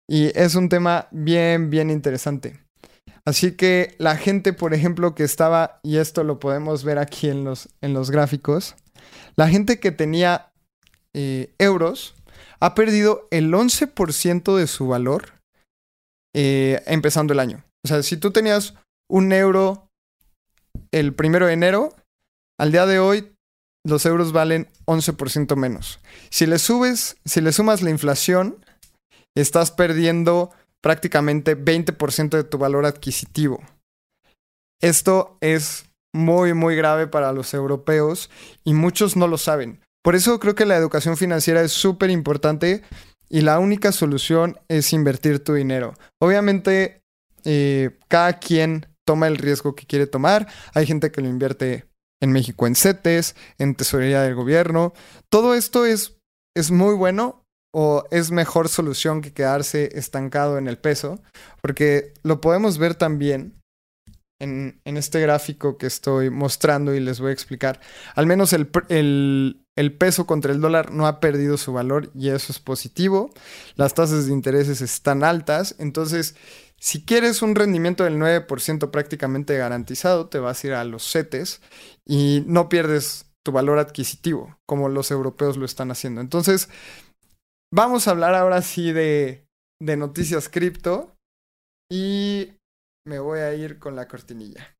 y 0.07 0.37
es 0.39 0.55
un 0.55 0.69
tema 0.69 1.07
bien, 1.11 1.69
bien 1.69 1.89
interesante. 1.89 2.59
Así 3.25 3.51
que 3.51 3.95
la 3.97 4.15
gente, 4.15 4.53
por 4.53 4.73
ejemplo, 4.73 5.13
que 5.13 5.23
estaba, 5.23 5.81
y 5.83 5.97
esto 5.97 6.23
lo 6.23 6.39
podemos 6.39 6.85
ver 6.85 6.97
aquí 6.97 7.29
en 7.29 7.43
los, 7.43 7.67
en 7.81 7.93
los 7.93 8.09
gráficos, 8.09 8.75
la 9.35 9.49
gente 9.49 9.79
que 9.79 9.91
tenía 9.91 10.51
eh, 11.13 11.53
euros 11.57 12.15
ha 12.59 12.73
perdido 12.73 13.27
el 13.31 13.53
11% 13.53 14.55
de 14.55 14.67
su 14.67 14.87
valor 14.87 15.33
eh, 16.33 16.81
empezando 16.85 17.33
el 17.33 17.39
año. 17.39 17.65
O 17.83 17.87
sea, 17.87 18.01
si 18.01 18.17
tú 18.17 18.31
tenías 18.31 18.75
un 19.09 19.31
euro 19.33 19.89
el 20.91 21.13
primero 21.13 21.47
de 21.47 21.53
enero, 21.53 21.93
al 22.57 22.71
día 22.71 22.85
de 22.85 22.99
hoy 22.99 23.33
los 23.85 24.05
euros 24.05 24.31
valen 24.31 24.67
11% 24.85 25.55
menos. 25.55 25.99
Si 26.29 26.45
le 26.45 26.59
subes, 26.59 27.17
si 27.25 27.41
le 27.41 27.51
sumas 27.51 27.81
la 27.81 27.89
inflación, 27.89 28.63
estás 29.41 29.71
perdiendo 29.71 30.51
prácticamente 30.81 31.57
20% 31.57 32.29
de 32.29 32.43
tu 32.43 32.57
valor 32.57 32.85
adquisitivo. 32.85 33.61
Esto 34.81 35.37
es 35.41 35.85
muy, 36.13 36.53
muy 36.53 36.75
grave 36.75 37.07
para 37.07 37.31
los 37.31 37.53
europeos 37.53 38.29
y 38.63 38.73
muchos 38.73 39.15
no 39.15 39.27
lo 39.27 39.37
saben. 39.37 39.81
Por 40.03 40.15
eso 40.15 40.39
creo 40.39 40.55
que 40.55 40.65
la 40.65 40.77
educación 40.77 41.17
financiera 41.17 41.61
es 41.61 41.71
súper 41.71 42.09
importante 42.09 42.83
y 43.29 43.41
la 43.41 43.59
única 43.59 43.91
solución 43.91 44.57
es 44.67 44.93
invertir 44.93 45.43
tu 45.43 45.53
dinero. 45.53 45.93
Obviamente, 46.21 47.01
eh, 47.43 47.97
cada 48.07 48.39
quien 48.39 48.85
toma 49.05 49.27
el 49.27 49.37
riesgo 49.37 49.75
que 49.75 49.85
quiere 49.85 50.05
tomar. 50.05 50.47
Hay 50.73 50.85
gente 50.85 51.11
que 51.11 51.21
lo 51.21 51.29
invierte 51.29 51.85
en 52.21 52.31
México 52.31 52.67
en 52.67 52.75
CETES, 52.75 53.35
en 53.57 53.75
tesorería 53.75 54.21
del 54.21 54.35
gobierno. 54.35 54.93
Todo 55.29 55.55
esto 55.55 55.85
es, 55.85 56.17
es 56.55 56.71
muy 56.71 56.95
bueno, 56.95 57.45
o 57.71 58.05
es 58.11 58.31
mejor 58.31 58.69
solución 58.69 59.21
que 59.21 59.33
quedarse 59.33 59.89
estancado 59.93 60.57
en 60.57 60.67
el 60.67 60.77
peso, 60.77 61.19
porque 61.61 62.13
lo 62.23 62.41
podemos 62.41 62.77
ver 62.77 62.95
también 62.95 63.57
en, 64.39 64.79
este 64.85 65.19
gráfico 65.19 65.77
que 65.77 65.87
estoy 65.87 66.29
mostrando 66.29 66.93
y 66.93 66.99
les 66.99 67.19
voy 67.19 67.29
a 67.29 67.33
explicar. 67.33 67.79
Al 68.15 68.25
menos 68.25 68.53
el, 68.53 68.67
peso 69.97 70.25
contra 70.25 70.51
el 70.51 70.61
dólar 70.61 70.91
no 70.91 71.07
ha 71.07 71.19
perdido 71.19 71.57
su 71.57 71.73
valor 71.73 72.11
y 72.13 72.29
eso 72.29 72.51
es 72.51 72.59
positivo. 72.59 73.31
Las 73.75 73.93
tasas 73.93 74.27
de 74.27 74.33
intereses 74.33 74.81
están 74.81 75.23
altas, 75.23 75.75
entonces 75.79 76.35
si 76.79 77.03
quieres 77.03 77.41
un 77.41 77.55
rendimiento 77.55 78.03
del 78.03 78.17
9% 78.19 78.91
prácticamente 78.91 79.57
garantizado, 79.57 80.27
te 80.27 80.39
vas 80.39 80.63
a 80.63 80.67
ir 80.67 80.73
a 80.73 80.83
los 80.83 81.11
CETES 81.11 81.61
y 82.05 82.43
no 82.45 82.69
pierdes 82.69 83.25
tu 83.41 83.51
valor 83.51 83.79
adquisitivo 83.79 84.57
como 84.65 84.89
los 84.89 85.09
europeos 85.09 85.57
lo 85.57 85.65
están 85.65 85.89
haciendo. 85.89 86.21
Entonces, 86.21 86.69
Vamos 87.73 88.07
a 88.07 88.11
hablar 88.11 88.33
ahora 88.33 88.61
sí 88.61 88.93
de, 88.93 89.45
noticias 89.81 90.47
cripto 90.47 91.15
y 91.91 92.53
me 93.05 93.19
voy 93.19 93.39
a 93.39 93.53
ir 93.53 93.77
con 93.77 93.95
la 93.95 94.07
cortinilla. 94.07 94.77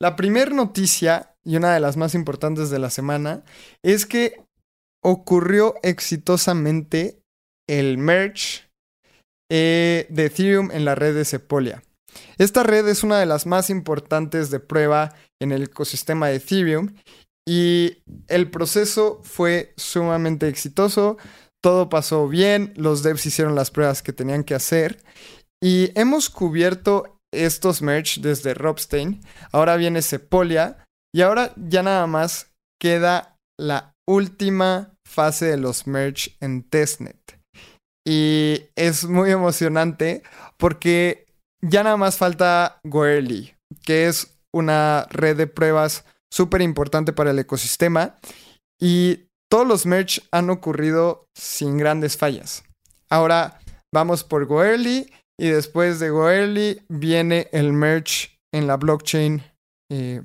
La 0.00 0.14
primera 0.14 0.52
noticia, 0.52 1.34
y 1.44 1.56
una 1.56 1.74
de 1.74 1.80
las 1.80 1.96
más 1.96 2.14
importantes 2.14 2.70
de 2.70 2.78
la 2.78 2.90
semana, 2.90 3.44
es 3.84 4.06
que 4.06 4.44
ocurrió 5.04 5.74
exitosamente 5.82 7.20
el 7.68 7.98
merge 7.98 8.68
eh, 9.50 10.06
de 10.08 10.26
Ethereum 10.26 10.70
en 10.70 10.84
la 10.84 10.94
red 10.94 11.14
de 11.14 11.24
Sepolia. 11.24 11.82
Esta 12.38 12.62
red 12.62 12.86
es 12.86 13.02
una 13.02 13.18
de 13.18 13.26
las 13.26 13.46
más 13.46 13.68
importantes 13.68 14.50
de 14.50 14.60
prueba 14.60 15.14
en 15.40 15.50
el 15.50 15.64
ecosistema 15.64 16.28
de 16.28 16.36
Ethereum 16.36 16.94
y 17.48 17.98
el 18.28 18.50
proceso 18.50 19.20
fue 19.24 19.72
sumamente 19.76 20.46
exitoso 20.46 21.16
todo 21.62 21.88
pasó 21.88 22.28
bien, 22.28 22.74
los 22.76 23.02
devs 23.02 23.24
hicieron 23.24 23.54
las 23.54 23.70
pruebas 23.70 24.02
que 24.02 24.12
tenían 24.12 24.44
que 24.44 24.54
hacer 24.54 25.02
Y 25.62 25.92
hemos 25.98 26.28
cubierto 26.28 27.16
estos 27.32 27.82
merch 27.82 28.20
desde 28.20 28.54
Robstein. 28.54 29.20
Ahora 29.52 29.76
viene 29.76 30.02
Sepolia. 30.02 30.84
Y 31.14 31.22
ahora 31.22 31.52
ya 31.56 31.82
nada 31.82 32.06
más 32.06 32.50
queda 32.80 33.36
la 33.58 33.94
última 34.08 34.94
fase 35.06 35.46
de 35.46 35.56
los 35.56 35.86
merch 35.86 36.36
en 36.40 36.62
testnet. 36.62 37.38
Y 38.06 38.64
es 38.76 39.04
muy 39.04 39.30
emocionante 39.30 40.22
porque 40.58 41.26
ya 41.64 41.84
nada 41.84 41.96
más 41.96 42.16
falta 42.16 42.80
Goerly, 42.84 43.54
que 43.84 44.08
es 44.08 44.38
una 44.52 45.06
red 45.10 45.36
de 45.36 45.46
pruebas 45.46 46.04
súper 46.32 46.62
importante 46.62 47.12
para 47.12 47.30
el 47.30 47.38
ecosistema. 47.38 48.16
Y 48.80 49.26
todos 49.52 49.68
los 49.68 49.84
merch 49.84 50.18
han 50.30 50.48
ocurrido 50.48 51.28
sin 51.36 51.76
grandes 51.76 52.16
fallas. 52.16 52.64
Ahora 53.10 53.60
vamos 53.92 54.24
por 54.24 54.46
Goerly 54.46 55.12
y 55.38 55.48
después 55.48 56.00
de 56.00 56.08
Goerly 56.08 56.80
viene 56.88 57.50
el 57.52 57.74
merch 57.74 58.40
en 58.50 58.66
la 58.66 58.78
blockchain, 58.78 59.42
eh, 59.90 60.22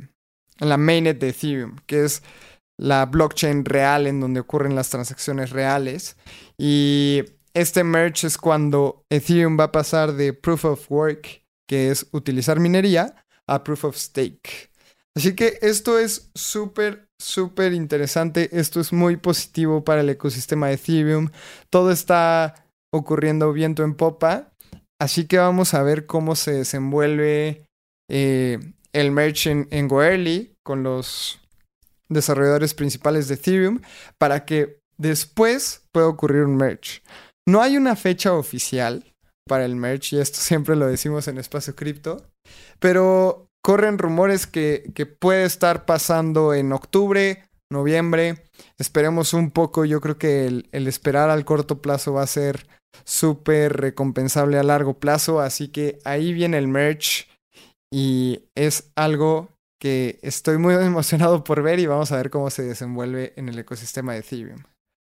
en 0.61 0.69
la 0.69 0.77
mainnet 0.77 1.19
de 1.19 1.27
Ethereum, 1.27 1.75
que 1.85 2.05
es 2.05 2.23
la 2.79 3.05
blockchain 3.05 3.65
real 3.65 4.07
en 4.07 4.21
donde 4.21 4.39
ocurren 4.39 4.75
las 4.75 4.91
transacciones 4.91 5.49
reales. 5.49 6.15
Y 6.57 7.25
este 7.53 7.83
merge 7.83 8.27
es 8.27 8.37
cuando 8.37 9.03
Ethereum 9.09 9.59
va 9.59 9.65
a 9.65 9.71
pasar 9.73 10.13
de 10.13 10.31
proof 10.31 10.63
of 10.63 10.89
work, 10.89 11.43
que 11.67 11.91
es 11.91 12.07
utilizar 12.13 12.61
minería, 12.61 13.13
a 13.45 13.61
proof 13.61 13.83
of 13.83 13.97
stake. 13.97 14.71
Así 15.17 15.35
que 15.35 15.59
esto 15.61 15.99
es 15.99 16.31
súper, 16.33 17.06
súper 17.19 17.73
interesante. 17.73 18.49
Esto 18.51 18.79
es 18.79 18.93
muy 18.93 19.17
positivo 19.17 19.83
para 19.83 20.01
el 20.01 20.09
ecosistema 20.09 20.67
de 20.67 20.73
Ethereum. 20.73 21.29
Todo 21.69 21.91
está 21.91 22.65
ocurriendo 22.93 23.51
viento 23.53 23.83
en 23.83 23.95
popa. 23.95 24.51
Así 24.99 25.27
que 25.27 25.37
vamos 25.37 25.73
a 25.73 25.83
ver 25.83 26.05
cómo 26.05 26.35
se 26.35 26.53
desenvuelve 26.53 27.65
eh, 28.09 28.59
el 28.93 29.11
merge 29.11 29.51
en, 29.51 29.67
en 29.71 29.87
Goerli 29.87 30.55
con 30.63 30.83
los 30.83 31.39
desarrolladores 32.09 32.73
principales 32.73 33.27
de 33.27 33.35
Ethereum 33.35 33.81
para 34.17 34.45
que 34.45 34.79
después 34.97 35.83
pueda 35.91 36.07
ocurrir 36.07 36.43
un 36.43 36.55
merge. 36.55 37.01
No 37.47 37.61
hay 37.61 37.77
una 37.77 37.95
fecha 37.95 38.33
oficial 38.33 39.13
para 39.47 39.65
el 39.65 39.75
merge 39.75 40.15
y 40.15 40.19
esto 40.19 40.39
siempre 40.39 40.75
lo 40.75 40.87
decimos 40.87 41.27
en 41.27 41.37
Espacio 41.37 41.75
Cripto, 41.75 42.25
pero 42.79 43.46
corren 43.67 43.97
rumores 43.97 44.47
que, 44.47 44.93
puede 45.19 45.43
estar 45.43 45.83
pasando 45.83 46.53
en 46.53 46.71
octubre, 46.71 47.49
noviembre. 47.69 48.45
Esperemos 48.77 49.33
un 49.33 49.51
poco, 49.51 49.83
yo 49.83 49.99
creo 49.99 50.17
que 50.17 50.45
el, 50.45 50.87
esperar 50.87 51.29
al 51.29 51.43
corto 51.43 51.81
plazo 51.81 52.13
va 52.13 52.21
a 52.21 52.27
ser 52.27 52.65
súper 53.03 53.75
recompensable 53.75 54.57
a 54.57 54.63
largo 54.63 54.99
plazo, 54.99 55.41
así 55.41 55.67
que 55.67 55.99
ahí 56.05 56.31
viene 56.31 56.57
el 56.57 56.69
merge 56.69 57.25
y 57.91 58.45
es 58.55 58.89
algo 58.95 59.49
que 59.81 60.17
estoy 60.21 60.57
muy 60.57 60.73
emocionado 60.81 61.43
por 61.43 61.61
ver 61.61 61.79
y 61.79 61.87
vamos 61.87 62.13
a 62.13 62.15
ver 62.15 62.29
cómo 62.29 62.49
se 62.49 62.63
desenvuelve 62.63 63.33
en 63.35 63.49
el 63.49 63.59
ecosistema 63.59 64.13
de 64.13 64.19
Ethereum. 64.19 64.63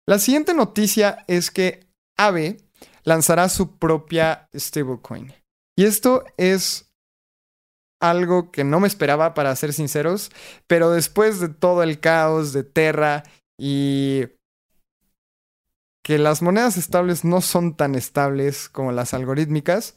La 0.07 0.17
siguiente 0.17 0.53
noticia 0.53 1.25
es 1.27 1.51
que 1.51 1.88
Aave 2.17 2.55
lanzará 3.03 3.50
su 3.50 3.75
propia 3.75 4.47
stablecoin. 4.55 5.33
Y 5.77 5.83
esto 5.83 6.24
es 6.38 6.85
algo 8.02 8.52
que 8.52 8.64
no 8.64 8.80
me 8.80 8.88
esperaba, 8.88 9.34
para 9.34 9.56
ser 9.56 9.74
sinceros, 9.74 10.32
pero 10.68 10.92
después 10.92 11.40
de 11.40 11.50
todo 11.50 11.84
el 11.84 12.00
caos 12.00 12.54
de 12.54 12.64
Terra 12.64 13.24
y 13.58 14.25
que 16.04 16.20
las 16.20 16.42
monedas 16.42 16.78
estables 16.78 17.25
no 17.25 17.42
son 17.42 17.75
tan 17.75 17.96
estables 17.96 18.70
como 18.70 18.92
las 18.92 19.14
algorítmicas, 19.14 19.96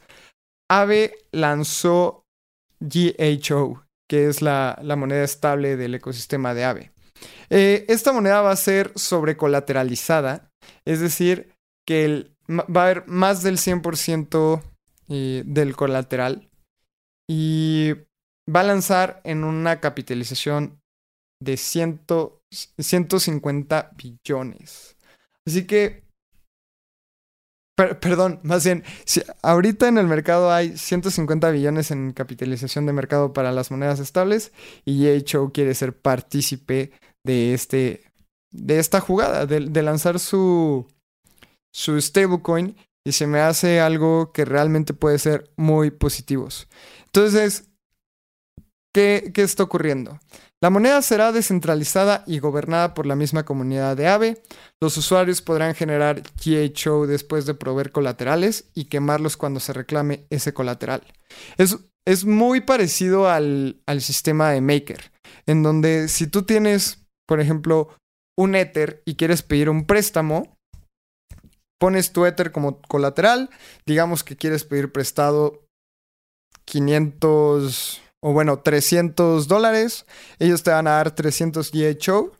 Aave 0.69 1.15
lanzó 1.31 2.25
GHO, 2.79 3.83
que 4.09 4.27
es 4.27 4.41
la, 4.41 4.79
moneda 4.97 5.23
estable 5.23 5.77
del 5.77 5.95
ecosistema 5.95 6.53
de 6.53 6.65
AVE. 6.65 6.91
Eh, 7.49 7.85
esta 7.89 8.13
moneda 8.13 8.41
va 8.41 8.51
a 8.51 8.55
ser 8.55 8.91
sobrecolateralizada, 8.95 10.49
es 10.85 10.99
decir, 10.99 11.53
que 11.85 12.31
va 12.49 12.81
a 12.81 12.83
haber 12.85 13.07
más 13.07 13.43
del 13.43 13.57
100% 13.57 14.63
eh, 15.09 15.43
del 15.45 15.75
colateral 15.75 16.48
y 17.29 17.93
va 18.49 18.61
a 18.61 18.63
lanzar 18.63 19.21
en 19.23 19.43
una 19.43 19.79
capitalización 19.79 20.81
de 21.39 21.57
150 21.57 23.91
billones. 23.95 24.97
Así 25.45 25.67
que 25.67 26.09
perdón, 27.99 28.39
más 28.43 28.65
bien, 28.65 28.83
ahorita 29.41 29.87
en 29.87 29.97
el 29.97 30.07
mercado 30.07 30.51
hay 30.51 30.77
150 30.77 31.49
billones 31.49 31.91
en 31.91 32.11
capitalización 32.11 32.85
de 32.85 32.93
mercado 32.93 33.33
para 33.33 33.51
las 33.51 33.71
monedas 33.71 33.99
estables 33.99 34.51
y 34.85 35.07
HO 35.07 35.51
quiere 35.53 35.73
ser 35.73 35.97
partícipe 35.97 36.91
de, 37.25 37.53
este, 37.53 38.03
de 38.51 38.79
esta 38.79 38.99
jugada, 38.99 39.45
de, 39.45 39.81
lanzar 39.81 40.19
su, 40.19 40.87
su 41.73 41.99
stablecoin 42.01 42.75
y 43.05 43.13
se 43.13 43.27
me 43.27 43.39
hace 43.39 43.79
algo 43.79 44.31
que 44.33 44.45
realmente 44.45 44.93
puede 44.93 45.17
ser 45.17 45.49
muy 45.55 45.89
positivos. 45.89 46.67
Entonces, 47.13 47.69
¿qué, 48.93 49.31
qué 49.33 49.41
está 49.41 49.63
ocurriendo? 49.63 50.19
La 50.61 50.69
moneda 50.69 51.01
será 51.01 51.31
descentralizada 51.31 52.23
y 52.27 52.39
gobernada 52.39 52.93
por 52.93 53.05
la 53.05 53.15
misma 53.15 53.45
comunidad 53.45 53.95
de 53.95 54.07
AVE. 54.07 54.43
Los 54.81 54.97
usuarios 54.97 55.41
podrán 55.41 55.73
generar 55.73 56.21
GHO 56.43 57.07
después 57.07 57.45
de 57.45 57.53
proveer 57.53 57.91
colaterales 57.91 58.69
y 58.75 58.85
quemarlos 58.85 59.37
cuando 59.37 59.61
se 59.61 59.71
reclame 59.71 60.25
ese 60.29 60.53
colateral. 60.53 61.01
Es, 61.57 61.77
es 62.05 62.25
muy 62.25 62.59
parecido 62.59 63.29
al, 63.29 63.81
al 63.85 64.01
sistema 64.01 64.51
de 64.51 64.59
Maker, 64.59 65.11
en 65.45 65.63
donde 65.63 66.09
si 66.09 66.27
tú 66.27 66.43
tienes, 66.43 67.05
por 67.25 67.39
ejemplo, 67.39 67.95
un 68.37 68.55
Ether 68.55 69.01
y 69.05 69.15
quieres 69.15 69.43
pedir 69.43 69.69
un 69.69 69.85
préstamo, 69.85 70.57
pones 71.79 72.11
tu 72.11 72.25
Ether 72.25 72.51
como 72.51 72.81
colateral, 72.81 73.49
digamos 73.85 74.25
que 74.25 74.35
quieres 74.35 74.65
pedir 74.65 74.91
prestado 74.91 75.68
500 76.69 78.01
o 78.21 78.33
bueno, 78.33 78.59
300 78.59 79.47
dólares, 79.47 80.05
ellos 80.39 80.61
te 80.63 80.71
van 80.71 80.87
a 80.87 80.91
dar 80.91 81.15
300 81.15 81.71
GHO. 81.71 82.33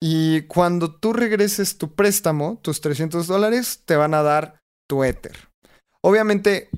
Y 0.00 0.42
cuando 0.42 0.94
tú 0.94 1.12
regreses 1.12 1.78
tu 1.78 1.94
préstamo, 1.94 2.58
tus 2.62 2.80
300 2.80 3.26
dólares, 3.26 3.82
te 3.84 3.96
van 3.96 4.14
a 4.14 4.22
dar 4.22 4.60
tu 4.88 5.02
Ether. 5.02 5.36
Obviamente, 6.02 6.68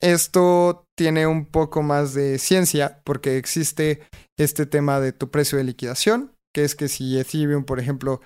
esto 0.00 0.84
tiene 0.96 1.26
un 1.26 1.46
poco 1.46 1.82
más 1.82 2.14
de 2.14 2.38
ciencia 2.38 3.00
porque 3.04 3.38
existe 3.38 4.06
este 4.38 4.66
tema 4.66 5.00
de 5.00 5.12
tu 5.12 5.30
precio 5.30 5.58
de 5.58 5.64
liquidación, 5.64 6.32
que 6.54 6.64
es 6.64 6.74
que 6.74 6.88
si 6.88 7.18
Ethereum, 7.18 7.64
por 7.64 7.80
ejemplo, 7.80 8.20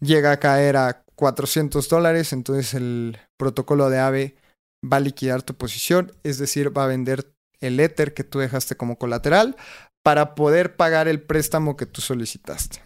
llega 0.00 0.30
a 0.30 0.38
caer 0.38 0.76
a 0.76 1.02
400 1.16 1.88
dólares, 1.88 2.32
entonces 2.32 2.74
el 2.74 3.18
protocolo 3.36 3.90
de 3.90 3.98
AVE 3.98 4.36
va 4.90 4.98
a 4.98 5.00
liquidar 5.00 5.42
tu 5.42 5.54
posición, 5.54 6.12
es 6.22 6.38
decir, 6.38 6.76
va 6.76 6.84
a 6.84 6.88
vender 6.88 7.32
el 7.60 7.80
Ether 7.80 8.14
que 8.14 8.24
tú 8.24 8.38
dejaste 8.38 8.76
como 8.76 8.98
colateral 8.98 9.56
para 10.02 10.34
poder 10.34 10.76
pagar 10.76 11.08
el 11.08 11.22
préstamo 11.22 11.76
que 11.76 11.86
tú 11.86 12.00
solicitaste. 12.00 12.80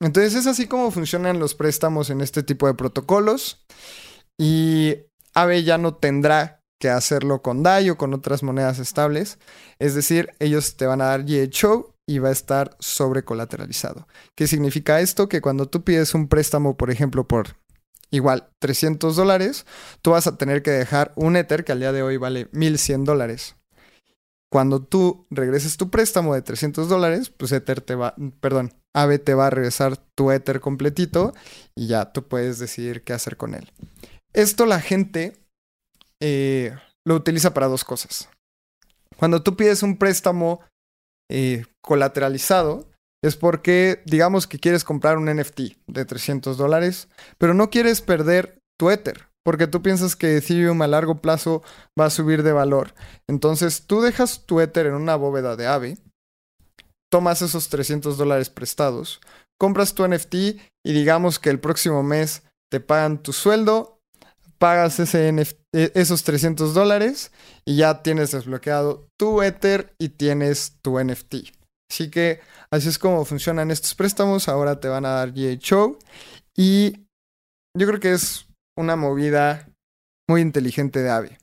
Entonces 0.00 0.34
es 0.34 0.46
así 0.46 0.66
como 0.66 0.90
funcionan 0.90 1.38
los 1.38 1.54
préstamos 1.54 2.10
en 2.10 2.20
este 2.20 2.42
tipo 2.42 2.66
de 2.66 2.74
protocolos 2.74 3.64
y 4.38 4.96
AVE 5.34 5.62
ya 5.62 5.78
no 5.78 5.94
tendrá 5.94 6.62
que 6.80 6.90
hacerlo 6.90 7.42
con 7.42 7.62
DAI 7.62 7.90
o 7.90 7.96
con 7.96 8.12
otras 8.12 8.42
monedas 8.42 8.78
estables. 8.78 9.38
Es 9.78 9.94
decir, 9.94 10.34
ellos 10.40 10.76
te 10.76 10.86
van 10.86 11.00
a 11.00 11.06
dar 11.06 11.24
GHO 11.24 11.94
y 12.06 12.18
va 12.18 12.28
a 12.28 12.32
estar 12.32 12.76
sobrecolateralizado. 12.80 14.06
¿Qué 14.36 14.46
significa 14.46 15.00
esto? 15.00 15.28
Que 15.28 15.40
cuando 15.40 15.66
tú 15.66 15.84
pides 15.84 16.14
un 16.14 16.28
préstamo, 16.28 16.76
por 16.76 16.90
ejemplo, 16.90 17.26
por 17.26 17.56
igual 18.14 18.48
300 18.60 19.16
dólares, 19.16 19.66
tú 20.02 20.12
vas 20.12 20.26
a 20.26 20.36
tener 20.36 20.62
que 20.62 20.70
dejar 20.70 21.12
un 21.16 21.36
Ether 21.36 21.64
que 21.64 21.72
al 21.72 21.80
día 21.80 21.92
de 21.92 22.02
hoy 22.02 22.16
vale 22.16 22.48
1100 22.52 23.04
dólares. 23.04 23.56
Cuando 24.50 24.80
tú 24.82 25.26
regreses 25.30 25.76
tu 25.76 25.90
préstamo 25.90 26.34
de 26.34 26.42
300 26.42 26.88
dólares, 26.88 27.30
pues 27.30 27.50
Ether 27.50 27.80
te 27.80 27.96
va, 27.96 28.14
perdón, 28.40 28.72
Aave 28.94 29.18
te 29.18 29.34
va 29.34 29.48
a 29.48 29.50
regresar 29.50 29.96
tu 30.14 30.30
Ether 30.30 30.60
completito 30.60 31.34
y 31.74 31.88
ya 31.88 32.12
tú 32.12 32.28
puedes 32.28 32.60
decidir 32.60 33.02
qué 33.02 33.12
hacer 33.12 33.36
con 33.36 33.54
él. 33.54 33.72
Esto 34.32 34.66
la 34.66 34.80
gente 34.80 35.36
eh, 36.20 36.76
lo 37.04 37.16
utiliza 37.16 37.52
para 37.52 37.66
dos 37.66 37.84
cosas. 37.84 38.28
Cuando 39.16 39.42
tú 39.42 39.56
pides 39.56 39.82
un 39.82 39.96
préstamo 39.96 40.60
eh, 41.28 41.64
colateralizado, 41.80 42.88
es 43.26 43.36
porque 43.36 44.02
digamos 44.04 44.46
que 44.46 44.58
quieres 44.58 44.84
comprar 44.84 45.18
un 45.18 45.26
NFT 45.26 45.60
de 45.86 46.04
300 46.04 46.56
dólares, 46.56 47.08
pero 47.38 47.54
no 47.54 47.70
quieres 47.70 48.00
perder 48.00 48.58
tu 48.78 48.90
Ether 48.90 49.28
porque 49.44 49.66
tú 49.66 49.82
piensas 49.82 50.16
que 50.16 50.38
Ethereum 50.38 50.80
a 50.82 50.88
largo 50.88 51.20
plazo 51.20 51.62
va 52.00 52.06
a 52.06 52.10
subir 52.10 52.42
de 52.42 52.52
valor. 52.52 52.94
Entonces 53.28 53.86
tú 53.86 54.00
dejas 54.00 54.46
tu 54.46 54.60
Ether 54.60 54.86
en 54.86 54.94
una 54.94 55.16
bóveda 55.16 55.54
de 55.54 55.66
AVE, 55.66 55.98
tomas 57.12 57.42
esos 57.42 57.68
300 57.68 58.16
dólares 58.16 58.50
prestados, 58.50 59.20
compras 59.60 59.94
tu 59.94 60.08
NFT 60.08 60.34
y 60.34 60.92
digamos 60.92 61.38
que 61.38 61.50
el 61.50 61.60
próximo 61.60 62.02
mes 62.02 62.42
te 62.72 62.80
pagan 62.80 63.22
tu 63.22 63.32
sueldo, 63.32 64.00
pagas 64.58 64.98
e, 65.14 65.46
esos 65.72 66.24
300 66.24 66.74
dólares 66.74 67.30
y 67.66 67.76
ya 67.76 68.02
tienes 68.02 68.32
desbloqueado 68.32 69.06
tu 69.18 69.42
Ether 69.42 69.94
y 69.98 70.08
tienes 70.08 70.78
tu 70.82 70.98
NFT. 70.98 71.63
Así 71.90 72.10
que 72.10 72.40
así 72.70 72.88
es 72.88 72.98
como 72.98 73.24
funcionan 73.24 73.70
estos 73.70 73.94
préstamos. 73.94 74.48
Ahora 74.48 74.80
te 74.80 74.88
van 74.88 75.04
a 75.04 75.10
dar 75.10 75.32
GHO 75.32 75.98
y 76.56 77.06
yo 77.76 77.86
creo 77.86 78.00
que 78.00 78.12
es 78.12 78.46
una 78.76 78.96
movida 78.96 79.68
muy 80.28 80.40
inteligente 80.40 81.02
de 81.02 81.10
AVE. 81.10 81.38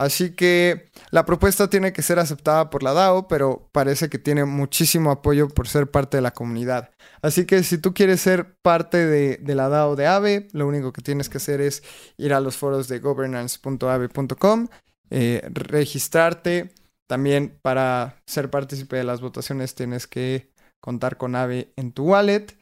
Así 0.00 0.30
que 0.30 0.90
la 1.10 1.26
propuesta 1.26 1.68
tiene 1.68 1.92
que 1.92 2.00
ser 2.00 2.18
aceptada 2.18 2.70
por 2.70 2.82
la 2.82 2.94
DAO, 2.94 3.28
pero 3.28 3.68
parece 3.70 4.08
que 4.08 4.18
tiene 4.18 4.46
muchísimo 4.46 5.10
apoyo 5.10 5.48
por 5.48 5.68
ser 5.68 5.90
parte 5.90 6.16
de 6.16 6.22
la 6.22 6.30
comunidad. 6.30 6.90
Así 7.20 7.44
que 7.44 7.62
si 7.62 7.76
tú 7.76 7.92
quieres 7.92 8.22
ser 8.22 8.56
parte 8.62 9.04
de, 9.06 9.54
la 9.54 9.68
DAO 9.68 9.96
de 9.96 10.06
AVE, 10.06 10.48
lo 10.52 10.66
único 10.66 10.94
que 10.94 11.02
tienes 11.02 11.28
que 11.28 11.36
hacer 11.36 11.60
es 11.60 11.82
ir 12.16 12.32
a 12.32 12.40
los 12.40 12.56
foros 12.56 12.88
de 12.88 12.98
governance.ave.com, 12.98 14.68
eh, 15.10 15.42
registrarte. 15.52 16.72
También 17.10 17.58
para 17.60 18.22
ser 18.24 18.50
partícipe 18.50 18.94
de 18.94 19.02
las 19.02 19.20
votaciones 19.20 19.74
tienes 19.74 20.06
que 20.06 20.48
contar 20.80 21.16
con 21.16 21.34
AVE 21.34 21.72
en 21.74 21.90
tu 21.90 22.04
wallet 22.04 22.56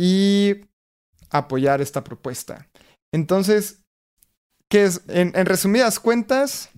y 0.00 0.68
apoyar 1.30 1.80
esta 1.80 2.04
propuesta. 2.04 2.68
Entonces, 3.12 3.82
¿qué 4.70 4.84
es? 4.84 5.02
En, 5.08 5.32
en 5.34 5.46
resumidas 5.46 5.98
cuentas, 5.98 6.70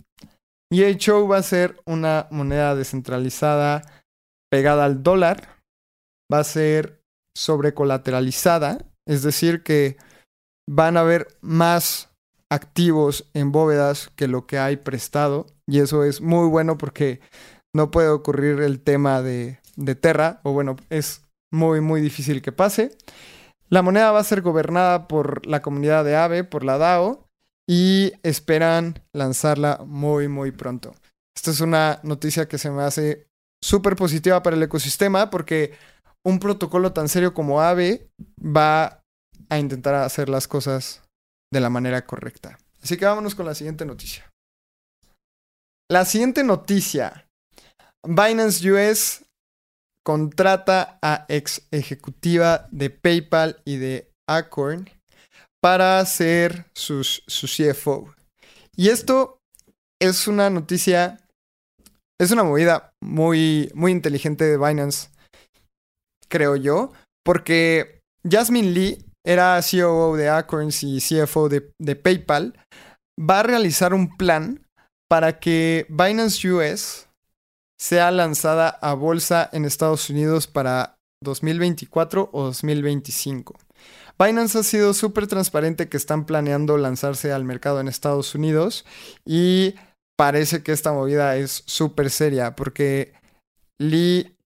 EHO 0.72 1.28
va 1.28 1.36
a 1.36 1.42
ser 1.42 1.78
una 1.84 2.26
moneda 2.30 2.74
descentralizada 2.74 3.82
pegada 4.50 4.86
al 4.86 5.02
dólar. 5.02 5.58
Va 6.32 6.38
a 6.38 6.44
ser 6.44 7.02
sobrecolateralizada, 7.36 8.78
es 9.06 9.22
decir, 9.22 9.62
que 9.62 9.98
van 10.66 10.96
a 10.96 11.00
haber 11.00 11.28
más 11.42 12.08
activos 12.50 13.28
en 13.34 13.52
bóvedas 13.52 14.08
que 14.16 14.26
lo 14.26 14.46
que 14.46 14.58
hay 14.58 14.78
prestado. 14.78 15.48
Y 15.70 15.78
eso 15.78 16.02
es 16.02 16.20
muy 16.20 16.48
bueno 16.48 16.76
porque 16.76 17.20
no 17.72 17.92
puede 17.92 18.08
ocurrir 18.08 18.60
el 18.60 18.80
tema 18.80 19.22
de, 19.22 19.60
de 19.76 19.94
Terra, 19.94 20.40
o 20.42 20.52
bueno, 20.52 20.74
es 20.90 21.22
muy, 21.52 21.80
muy 21.80 22.00
difícil 22.00 22.42
que 22.42 22.50
pase. 22.50 22.96
La 23.68 23.82
moneda 23.82 24.10
va 24.10 24.18
a 24.18 24.24
ser 24.24 24.42
gobernada 24.42 25.06
por 25.06 25.46
la 25.46 25.62
comunidad 25.62 26.04
de 26.04 26.16
AVE, 26.16 26.42
por 26.42 26.64
la 26.64 26.76
DAO, 26.76 27.28
y 27.68 28.14
esperan 28.24 29.00
lanzarla 29.12 29.80
muy, 29.86 30.26
muy 30.26 30.50
pronto. 30.50 30.92
Esta 31.36 31.52
es 31.52 31.60
una 31.60 32.00
noticia 32.02 32.48
que 32.48 32.58
se 32.58 32.70
me 32.72 32.82
hace 32.82 33.28
súper 33.62 33.94
positiva 33.94 34.42
para 34.42 34.56
el 34.56 34.62
ecosistema 34.64 35.30
porque 35.30 35.74
un 36.24 36.40
protocolo 36.40 36.92
tan 36.92 37.08
serio 37.08 37.32
como 37.32 37.60
AVE 37.60 38.10
va 38.44 39.04
a 39.48 39.58
intentar 39.60 39.94
hacer 39.94 40.28
las 40.28 40.48
cosas 40.48 41.02
de 41.52 41.60
la 41.60 41.70
manera 41.70 42.04
correcta. 42.06 42.58
Así 42.82 42.96
que 42.96 43.04
vámonos 43.04 43.36
con 43.36 43.46
la 43.46 43.54
siguiente 43.54 43.86
noticia. 43.86 44.29
La 45.90 46.04
siguiente 46.04 46.44
noticia. 46.44 47.26
Binance 48.06 48.70
US 48.70 49.24
contrata 50.06 51.00
a 51.02 51.26
ex 51.28 51.66
ejecutiva 51.72 52.68
de 52.70 52.90
PayPal 52.90 53.60
y 53.64 53.78
de 53.78 54.08
Acorn 54.28 54.88
para 55.60 56.06
ser 56.06 56.66
su, 56.76 57.02
CFO. 57.26 58.14
Y 58.76 58.90
esto 58.90 59.38
es 60.00 60.28
una 60.28 60.48
noticia, 60.48 61.26
es 62.20 62.30
una 62.30 62.44
movida 62.44 62.92
muy, 63.02 63.72
muy 63.74 63.90
inteligente 63.90 64.44
de 64.44 64.58
Binance, 64.58 65.08
creo 66.28 66.54
yo, 66.54 66.92
porque 67.24 68.00
Jasmine 68.22 68.70
Lee 68.70 69.04
era 69.26 69.60
CEO 69.60 70.14
de 70.14 70.28
Acorns 70.28 70.84
y 70.84 71.00
CFO 71.00 71.48
de, 71.48 71.72
de 71.80 71.96
PayPal, 71.96 72.56
va 73.20 73.40
a 73.40 73.42
realizar 73.42 73.92
un 73.92 74.16
plan 74.16 74.64
para 75.10 75.40
que 75.40 75.86
Binance 75.88 76.48
US 76.52 77.08
sea 77.80 78.12
lanzada 78.12 78.68
a 78.68 78.94
bolsa 78.94 79.50
en 79.52 79.64
Estados 79.64 80.08
Unidos 80.08 80.46
para 80.46 80.98
2024 81.24 82.30
o 82.32 82.44
2025. 82.44 83.58
Binance 84.16 84.58
ha 84.58 84.62
sido 84.62 84.94
súper 84.94 85.26
transparente 85.26 85.88
que 85.88 85.96
están 85.96 86.26
planeando 86.26 86.76
lanzarse 86.76 87.32
al 87.32 87.44
mercado 87.44 87.80
en 87.80 87.88
Estados 87.88 88.36
Unidos 88.36 88.84
y 89.26 89.74
parece 90.16 90.62
que 90.62 90.72
esta 90.72 90.92
movida 90.92 91.36
es 91.36 91.64
súper 91.66 92.10
seria 92.10 92.54
porque 92.54 93.12
Lee, 93.80 94.36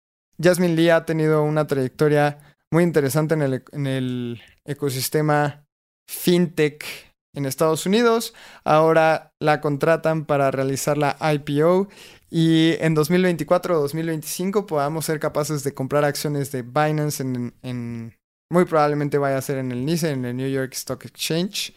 Jasmine 0.43 0.77
Lee 0.77 0.91
ha 0.91 1.05
tenido 1.05 1.43
una 1.43 1.67
trayectoria 1.67 2.39
muy 2.73 2.85
interesante 2.85 3.35
en 3.35 3.43
el, 3.43 3.65
en 3.73 3.87
el 3.87 4.43
ecosistema 4.65 5.67
fintech 6.09 7.14
en 7.35 7.47
Estados 7.47 7.87
Unidos. 7.87 8.35
Ahora 8.65 9.33
la 9.41 9.61
contratan 9.61 10.25
para 10.25 10.51
realizar 10.51 10.99
la 10.99 11.17
IPO 11.21 11.89
y 12.31 12.73
en 12.81 12.95
2024 12.95 13.79
o 13.79 13.83
2025 13.83 14.67
podamos 14.67 15.05
ser 15.05 15.21
capaces 15.21 15.63
de 15.63 15.73
comprar 15.73 16.05
acciones 16.05 16.51
de 16.51 16.63
Binance 16.63 17.23
en, 17.23 18.13
muy 18.51 18.65
probablemente 18.65 19.19
vaya 19.19 19.39
a 19.39 19.43
ser 19.43 19.59
en 19.59 19.73
el 19.73 19.85
NICE, 19.85 20.11
en 20.11 20.25
el 20.25 20.37
New 20.37 20.49
York 20.49 20.73
Stock 20.75 21.05
Exchange, 21.05 21.75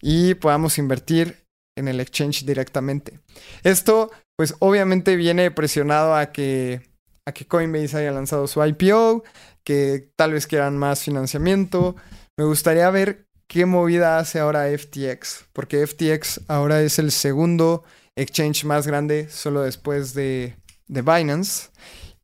y 0.00 0.34
podamos 0.34 0.78
invertir 0.78 1.44
en 1.76 1.88
el 1.88 2.00
exchange 2.00 2.44
directamente. 2.44 3.20
Esto, 3.62 4.10
pues 4.36 4.54
obviamente 4.58 5.16
viene 5.16 5.50
presionado 5.50 6.14
a 6.14 6.32
que, 6.32 6.82
a 7.26 7.32
que 7.32 7.46
Coinbase 7.46 7.96
haya 7.96 8.12
lanzado 8.12 8.46
su 8.46 8.64
IPO, 8.64 9.24
que 9.64 10.10
tal 10.16 10.32
vez 10.32 10.46
quieran 10.46 10.76
más 10.76 11.02
financiamiento. 11.02 11.96
Me 12.36 12.44
gustaría 12.44 12.90
ver 12.90 13.26
qué 13.50 13.66
movida 13.66 14.18
hace 14.18 14.38
ahora 14.38 14.66
FTX, 14.66 15.46
porque 15.52 15.84
FTX 15.84 16.42
ahora 16.46 16.82
es 16.82 17.00
el 17.00 17.10
segundo 17.10 17.82
exchange 18.16 18.64
más 18.64 18.86
grande 18.86 19.28
solo 19.28 19.62
después 19.62 20.14
de, 20.14 20.56
de 20.86 21.02
Binance. 21.02 21.70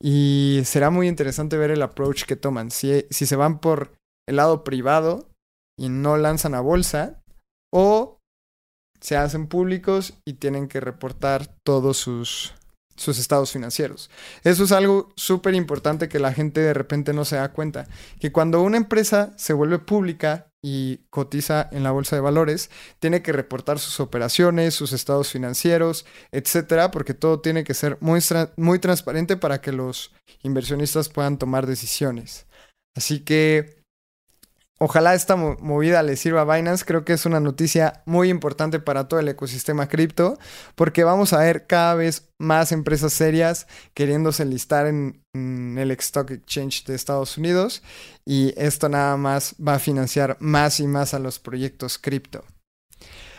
Y 0.00 0.60
será 0.64 0.90
muy 0.90 1.08
interesante 1.08 1.56
ver 1.56 1.72
el 1.72 1.82
approach 1.82 2.24
que 2.24 2.36
toman. 2.36 2.70
Si, 2.70 3.06
si 3.10 3.26
se 3.26 3.34
van 3.34 3.58
por 3.58 3.92
el 4.28 4.36
lado 4.36 4.62
privado 4.62 5.28
y 5.76 5.88
no 5.88 6.16
lanzan 6.16 6.54
a 6.54 6.60
bolsa, 6.60 7.20
o 7.74 8.20
se 9.00 9.16
hacen 9.16 9.48
públicos 9.48 10.14
y 10.24 10.34
tienen 10.34 10.68
que 10.68 10.78
reportar 10.78 11.48
todos 11.64 11.96
sus, 11.96 12.54
sus 12.94 13.18
estados 13.18 13.50
financieros. 13.50 14.10
Eso 14.44 14.62
es 14.62 14.70
algo 14.70 15.08
súper 15.16 15.56
importante 15.56 16.08
que 16.08 16.20
la 16.20 16.32
gente 16.32 16.60
de 16.60 16.74
repente 16.74 17.12
no 17.12 17.24
se 17.24 17.36
da 17.36 17.52
cuenta. 17.52 17.88
Que 18.20 18.30
cuando 18.30 18.62
una 18.62 18.76
empresa 18.76 19.32
se 19.36 19.54
vuelve 19.54 19.80
pública 19.80 20.52
y 20.68 20.98
cotiza 21.10 21.68
en 21.70 21.84
la 21.84 21.92
bolsa 21.92 22.16
de 22.16 22.22
valores, 22.22 22.70
tiene 22.98 23.22
que 23.22 23.30
reportar 23.30 23.78
sus 23.78 24.00
operaciones, 24.00 24.74
sus 24.74 24.92
estados 24.92 25.30
financieros, 25.30 26.06
etcétera, 26.32 26.90
porque 26.90 27.14
todo 27.14 27.38
tiene 27.40 27.62
que 27.62 27.72
ser 27.72 27.98
muy, 28.00 28.18
muy 28.56 28.80
transparente 28.80 29.36
para 29.36 29.60
que 29.60 29.70
los 29.70 30.12
inversionistas 30.42 31.08
puedan 31.08 31.38
tomar 31.38 31.68
decisiones. 31.68 32.48
Así 32.96 33.20
que 33.20 33.75
Ojalá 34.78 35.14
esta 35.14 35.36
movida 35.36 36.02
le 36.02 36.16
sirva 36.16 36.42
a 36.42 36.56
Binance. 36.56 36.84
Creo 36.84 37.04
que 37.04 37.14
es 37.14 37.24
una 37.24 37.40
noticia 37.40 38.02
muy 38.04 38.28
importante 38.28 38.78
para 38.78 39.08
todo 39.08 39.20
el 39.20 39.28
ecosistema 39.28 39.88
cripto, 39.88 40.38
porque 40.74 41.02
vamos 41.02 41.32
a 41.32 41.38
ver 41.38 41.66
cada 41.66 41.94
vez 41.94 42.28
más 42.38 42.72
empresas 42.72 43.14
serias 43.14 43.66
queriéndose 43.94 44.44
listar 44.44 44.86
en, 44.86 45.22
el 45.34 45.90
Stock 45.92 46.30
Exchange 46.30 46.84
de 46.84 46.94
Estados 46.94 47.38
Unidos. 47.38 47.82
Y 48.26 48.52
esto 48.58 48.90
nada 48.90 49.16
más 49.16 49.54
va 49.56 49.74
a 49.74 49.78
financiar 49.78 50.36
más 50.40 50.78
y 50.80 50.86
más 50.86 51.14
a 51.14 51.18
los 51.18 51.38
proyectos 51.38 51.98
cripto. 51.98 52.44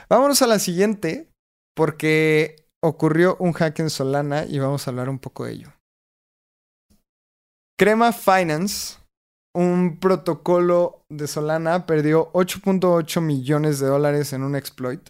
Vámonos 0.10 0.42
a 0.42 0.48
la 0.48 0.58
siguiente, 0.58 1.30
porque 1.76 2.68
ocurrió 2.82 3.38
un 3.40 3.54
hack 3.54 3.80
en 3.80 3.92
Solana 3.92 4.46
y 4.46 4.58
vamos 4.58 4.88
a 4.88 4.92
hablar 4.92 5.10
un 5.10 5.20
poco 5.20 5.46
de 5.46 5.52
ello. 5.54 5.74
Crema 7.78 8.12
Finance 8.12 8.98
un 9.58 9.98
protocolo 10.00 11.04
de 11.10 11.26
Solana 11.26 11.88
perdió 11.88 12.32
8.8 12.34 13.22
millones 13.22 13.80
de 13.80 13.88
dólares 13.88 14.32
en 14.34 14.44
un 14.44 14.56
exploit. 14.56 15.02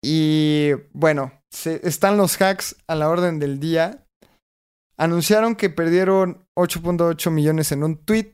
Y 0.00 0.70
bueno, 0.92 1.32
están 1.64 2.18
los 2.18 2.40
hacks 2.40 2.76
a 2.86 2.94
la 2.94 3.08
orden 3.08 3.40
del 3.40 3.58
día. 3.58 4.06
Anunciaron 4.96 5.56
que 5.56 5.70
perdieron 5.70 6.46
8.8 6.56 7.32
millones 7.32 7.72
en 7.72 7.82
un 7.82 7.96
tweet. 7.96 8.32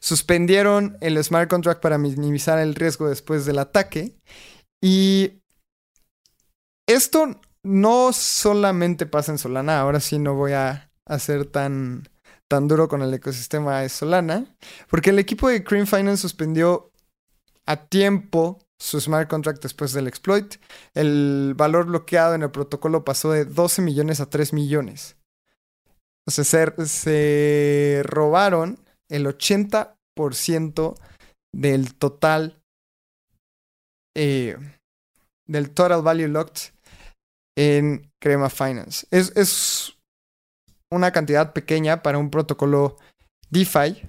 Suspendieron 0.00 0.96
el 1.02 1.22
smart 1.22 1.50
contract 1.50 1.82
para 1.82 1.98
minimizar 1.98 2.58
el 2.58 2.76
riesgo 2.76 3.10
después 3.10 3.44
del 3.44 3.58
ataque. 3.58 4.16
Y 4.82 5.42
esto 6.88 7.38
no 7.62 8.14
solamente 8.14 9.04
pasa 9.04 9.32
en 9.32 9.38
Solana. 9.38 9.80
Ahora 9.80 10.00
sí 10.00 10.18
no 10.18 10.32
voy 10.32 10.52
a 10.52 10.90
hacer 11.04 11.44
tan 11.44 12.08
tan 12.48 12.66
duro 12.66 12.88
con 12.88 13.02
el 13.02 13.12
ecosistema 13.12 13.80
de 13.80 13.88
Solana, 13.88 14.46
porque 14.88 15.10
el 15.10 15.18
equipo 15.18 15.48
de 15.48 15.62
Cream 15.62 15.86
Finance 15.86 16.22
suspendió 16.22 16.90
a 17.66 17.76
tiempo 17.76 18.58
su 18.80 19.00
smart 19.00 19.28
contract 19.28 19.62
después 19.62 19.92
del 19.92 20.08
exploit. 20.08 20.56
El 20.94 21.54
valor 21.56 21.86
bloqueado 21.86 22.34
en 22.34 22.42
el 22.42 22.50
protocolo 22.50 23.04
pasó 23.04 23.32
de 23.32 23.44
12 23.44 23.82
millones 23.82 24.20
a 24.20 24.30
3 24.30 24.52
millones. 24.52 25.16
O 26.26 26.30
sea, 26.30 26.44
se, 26.44 28.02
robaron 28.04 28.78
el 29.10 29.26
80% 29.26 30.94
del 31.54 31.94
total 31.94 32.62
eh, 34.14 34.56
del 35.46 35.70
Total 35.70 36.02
Value 36.02 36.28
Locked 36.28 36.72
en 37.56 38.10
Crema 38.20 38.50
Finance. 38.50 39.06
Es, 39.10 39.32
es 39.36 39.97
una 40.90 41.12
cantidad 41.12 41.52
pequeña 41.52 42.02
para 42.02 42.18
un 42.18 42.30
protocolo 42.30 42.96
DeFi. 43.50 44.02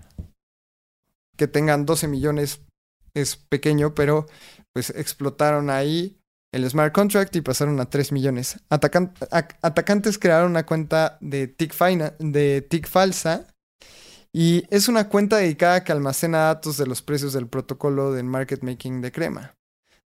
Que 1.38 1.48
tengan 1.48 1.86
12 1.86 2.08
millones 2.08 2.62
es 3.14 3.38
pequeño, 3.38 3.96
pero 3.96 4.26
pues 4.74 4.90
explotaron 4.90 5.70
ahí 5.70 6.20
el 6.52 6.70
smart 6.70 6.94
contract 6.94 7.36
y 7.36 7.42
pasaron 7.42 7.80
a 7.80 7.90
3 7.90 8.12
millones. 8.12 8.60
atacantes 8.70 10.18
crearon 10.18 10.52
una 10.52 10.66
cuenta 10.66 11.18
de 11.22 11.48
tick, 11.48 11.74
de 12.20 12.62
tick 12.62 12.88
falsa 12.88 13.48
y 14.34 14.66
es 14.70 14.88
una 14.88 15.10
cuenta 15.10 15.38
dedicada 15.38 15.84
que 15.84 15.92
almacena 15.92 16.46
datos 16.46 16.78
de 16.78 16.86
los 16.86 17.02
precios 17.02 17.34
del 17.34 17.48
protocolo 17.48 18.12
del 18.12 18.26
market 18.26 18.62
making 18.64 19.02
de 19.02 19.12
crema. 19.12 19.56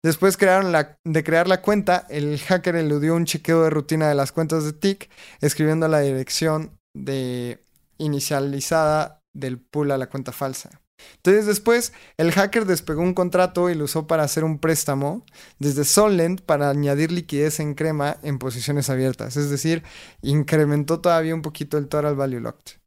Después 0.04 0.36
de 0.36 1.24
crear 1.24 1.48
la 1.48 1.62
cuenta, 1.62 2.06
el 2.10 2.38
hacker 2.38 2.76
eludió 2.76 3.14
un 3.14 3.24
chequeo 3.24 3.62
de 3.62 3.70
rutina 3.70 4.08
de 4.08 4.16
las 4.16 4.32
cuentas 4.32 4.64
de 4.64 4.72
TIC, 4.72 5.08
escribiendo 5.40 5.86
la 5.86 6.00
dirección 6.00 6.76
de 6.94 7.64
inicializada 7.98 9.20
del 9.32 9.60
pool 9.60 9.92
a 9.92 9.98
la 9.98 10.08
cuenta 10.08 10.32
falsa. 10.32 10.82
Entonces 11.16 11.46
después 11.46 11.92
el 12.16 12.32
hacker 12.32 12.64
despegó 12.64 13.02
un 13.02 13.14
contrato 13.14 13.70
y 13.70 13.74
lo 13.74 13.84
usó 13.84 14.06
para 14.06 14.22
hacer 14.22 14.44
un 14.44 14.58
préstamo 14.58 15.24
desde 15.58 15.84
Solent 15.84 16.40
para 16.40 16.70
añadir 16.70 17.12
liquidez 17.12 17.60
en 17.60 17.74
crema 17.74 18.18
en 18.22 18.38
posiciones 18.38 18.90
abiertas. 18.90 19.36
Es 19.36 19.50
decir, 19.50 19.82
incrementó 20.22 21.00
todavía 21.00 21.34
un 21.34 21.42
poquito 21.42 21.78
el 21.78 21.88
total 21.88 22.14
value 22.14 22.40
locked. 22.40 22.78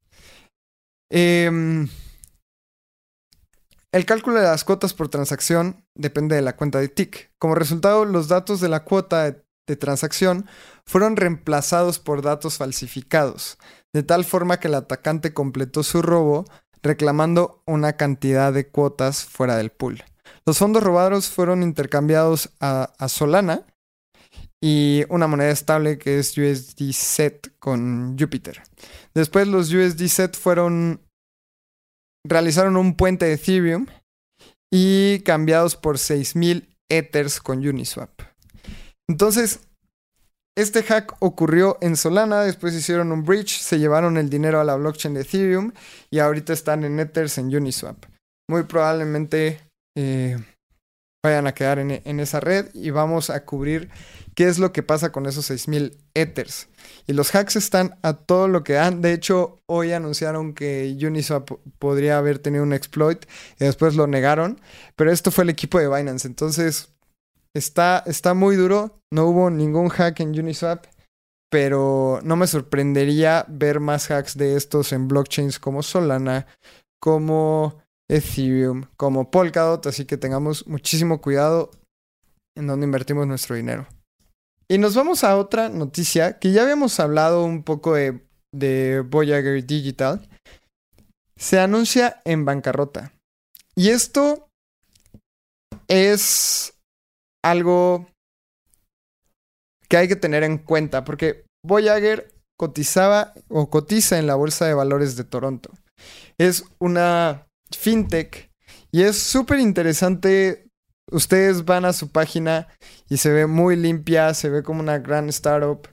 Em, 1.10 1.88
el 3.96 4.06
cálculo 4.06 4.42
de 4.42 4.46
las 4.46 4.66
cuotas 4.66 4.94
por 4.94 5.08
transacción 5.08 5.86
depende 5.96 6.36
de 6.36 6.42
la 6.42 6.58
cuenta 6.58 6.80
de 6.82 6.90
TIC. 6.90 7.32
Como 7.40 7.56
resultado, 7.56 8.04
los 8.04 8.28
datos 8.28 8.60
de 8.60 8.68
la 8.68 8.84
cuota 8.84 9.24
de 9.68 9.76
transacción 9.78 10.48
fueron 10.86 11.16
reemplazados 11.16 11.98
por 12.00 12.22
datos 12.22 12.58
falsificados, 12.58 13.58
de 13.94 14.04
tal 14.04 14.26
forma 14.26 14.60
que 14.60 14.68
el 14.68 14.76
atacante 14.76 15.34
completó 15.34 15.82
su 15.82 16.02
robo 16.02 16.44
reclamando 16.84 17.64
una 17.66 17.94
cantidad 17.94 18.52
de 18.52 18.68
cuotas 18.68 19.24
fuera 19.24 19.56
del 19.56 19.72
pool. 19.72 20.04
Los 20.46 20.58
fondos 20.58 20.84
robados 20.84 21.30
fueron 21.30 21.64
intercambiados 21.64 22.50
a, 22.60 22.92
Solana 23.08 23.66
y 24.62 25.06
una 25.08 25.28
moneda 25.28 25.52
estable 25.52 25.98
que 25.98 26.20
es 26.20 26.38
USD 26.38 27.52
con 27.60 28.18
Jupiter. 28.20 28.62
Después 29.14 29.48
los 29.48 29.72
USD 29.72 30.34
fueron 30.34 31.00
realizaron 32.26 32.78
un 32.78 32.96
puente 32.96 33.26
de 33.26 33.34
Ethereum 33.34 33.86
y 34.72 35.20
cambiados 35.20 35.76
por 35.76 35.98
6000 35.98 36.70
Ethers 36.90 37.40
con 37.40 37.66
Uniswap. 37.66 38.22
Entonces, 39.08 39.60
este 40.58 40.84
hack 40.84 41.16
ocurrió 41.20 41.78
en 41.82 41.96
Solana, 41.98 42.42
después 42.42 42.74
hicieron 42.74 43.12
un 43.12 43.24
bridge, 43.24 43.60
se 43.60 43.78
llevaron 43.78 44.18
el 44.18 44.30
dinero 44.30 44.60
a 44.60 44.64
la 44.64 44.76
blockchain 44.76 45.14
de 45.14 45.22
Ethereum 45.22 45.72
y 46.10 46.20
ahorita 46.20 46.54
están 46.54 46.84
en 46.84 47.00
Ethers 47.00 47.38
en 47.38 47.56
Uniswap. 47.56 48.06
Muy 48.50 48.64
probablemente 48.64 49.60
eh, 49.98 50.38
vayan 51.26 51.48
a 51.48 51.54
quedar 51.54 51.80
en, 51.80 52.20
esa 52.20 52.40
red 52.40 52.68
y 52.74 52.90
vamos 52.90 53.30
a 53.30 53.46
cubrir 53.46 53.90
qué 54.34 54.48
es 54.48 54.60
lo 54.60 54.72
que 54.72 54.84
pasa 54.84 55.12
con 55.12 55.26
esos 55.26 55.46
6000 55.46 55.98
Ethers. 56.14 56.68
Y 57.08 57.14
los 57.14 57.34
hacks 57.36 57.56
están 57.56 57.98
a 58.02 58.14
todo 58.14 58.48
lo 58.48 58.64
que 58.64 58.74
dan. 58.74 59.02
De 59.02 59.14
hecho, 59.14 59.62
hoy 59.66 59.92
anunciaron 59.92 60.54
que 60.54 60.98
Uniswap 61.02 61.52
podría 61.80 62.18
haber 62.18 62.40
tenido 62.40 62.64
un 62.64 62.74
exploit 62.74 63.26
y 63.60 63.66
después 63.66 63.96
lo 63.96 64.08
negaron. 64.08 64.60
Pero 64.96 65.12
esto 65.12 65.32
fue 65.32 65.44
el 65.44 65.50
equipo 65.50 65.80
de 65.80 65.88
Binance. 65.88 66.28
Entonces, 66.28 66.90
Está, 67.56 68.04
está 68.06 68.34
muy 68.34 68.58
duro. 68.58 69.00
No 69.12 69.28
hubo 69.28 69.50
ningún 69.50 69.88
hack 69.88 70.20
en 70.20 70.38
Uniswap. 70.38 70.86
Pero 71.50 72.20
no 72.22 72.36
me 72.36 72.48
sorprendería 72.48 73.46
ver 73.48 73.80
más 73.80 74.12
hacks 74.12 74.38
de 74.38 74.58
estos 74.58 74.92
en 74.92 75.08
blockchains 75.08 75.58
como 75.58 75.82
Solana, 75.82 76.48
como 77.00 77.82
Ethereum, 78.10 78.86
como 78.98 79.32
Polkadot. 79.32 79.86
Así 79.88 80.06
que 80.06 80.18
tengamos 80.18 80.68
muchísimo 80.68 81.22
cuidado 81.22 81.72
en 82.56 82.68
donde 82.68 82.86
invertimos 82.86 83.28
nuestro 83.28 83.56
dinero. 83.56 83.88
Y 84.68 84.78
nos 84.78 84.96
vamos 84.96 85.24
a 85.24 85.38
otra 85.38 85.70
noticia 85.70 86.39
que 86.39 86.52
ya 86.52 86.63
habíamos 86.63 87.00
hablado 87.00 87.44
un 87.46 87.63
poco 87.63 87.94
de, 87.94 88.26
de 88.52 89.02
Voyager 89.02 89.65
Digital. 89.65 90.28
Se 91.38 91.60
anuncia 91.60 92.22
en 92.26 92.46
bancarrota. 92.46 93.13
Y 93.76 93.89
esto 93.89 94.48
es 95.88 96.74
algo 97.44 98.08
que 99.88 99.98
hay 99.98 100.08
que 100.08 100.15
tener 100.15 100.44
en 100.44 100.58
cuenta, 100.58 101.04
porque 101.04 101.46
Voyager 101.63 102.34
cotizaba 102.58 103.34
o 103.50 103.70
cotiza 103.70 104.18
en 104.18 104.28
la 104.28 104.36
Bolsa 104.36 104.65
de 104.65 104.74
Valores 104.74 105.15
de 105.15 105.26
Toronto. 105.26 105.72
Es 106.38 106.65
una 106.80 107.48
fintech 107.78 108.52
y 108.92 109.04
es 109.04 109.20
súper 109.20 109.60
interesante. 109.60 110.68
Ustedes 111.12 111.66
van 111.66 111.86
a 111.86 111.94
su 111.94 112.12
página 112.12 112.68
y 113.10 113.18
se 113.18 113.30
ve 113.30 113.46
muy 113.46 113.76
limpia, 113.76 114.34
se 114.34 114.50
ve 114.50 114.64
como 114.64 114.80
una 114.80 115.00
gran 115.00 115.28
startup. 115.30 115.88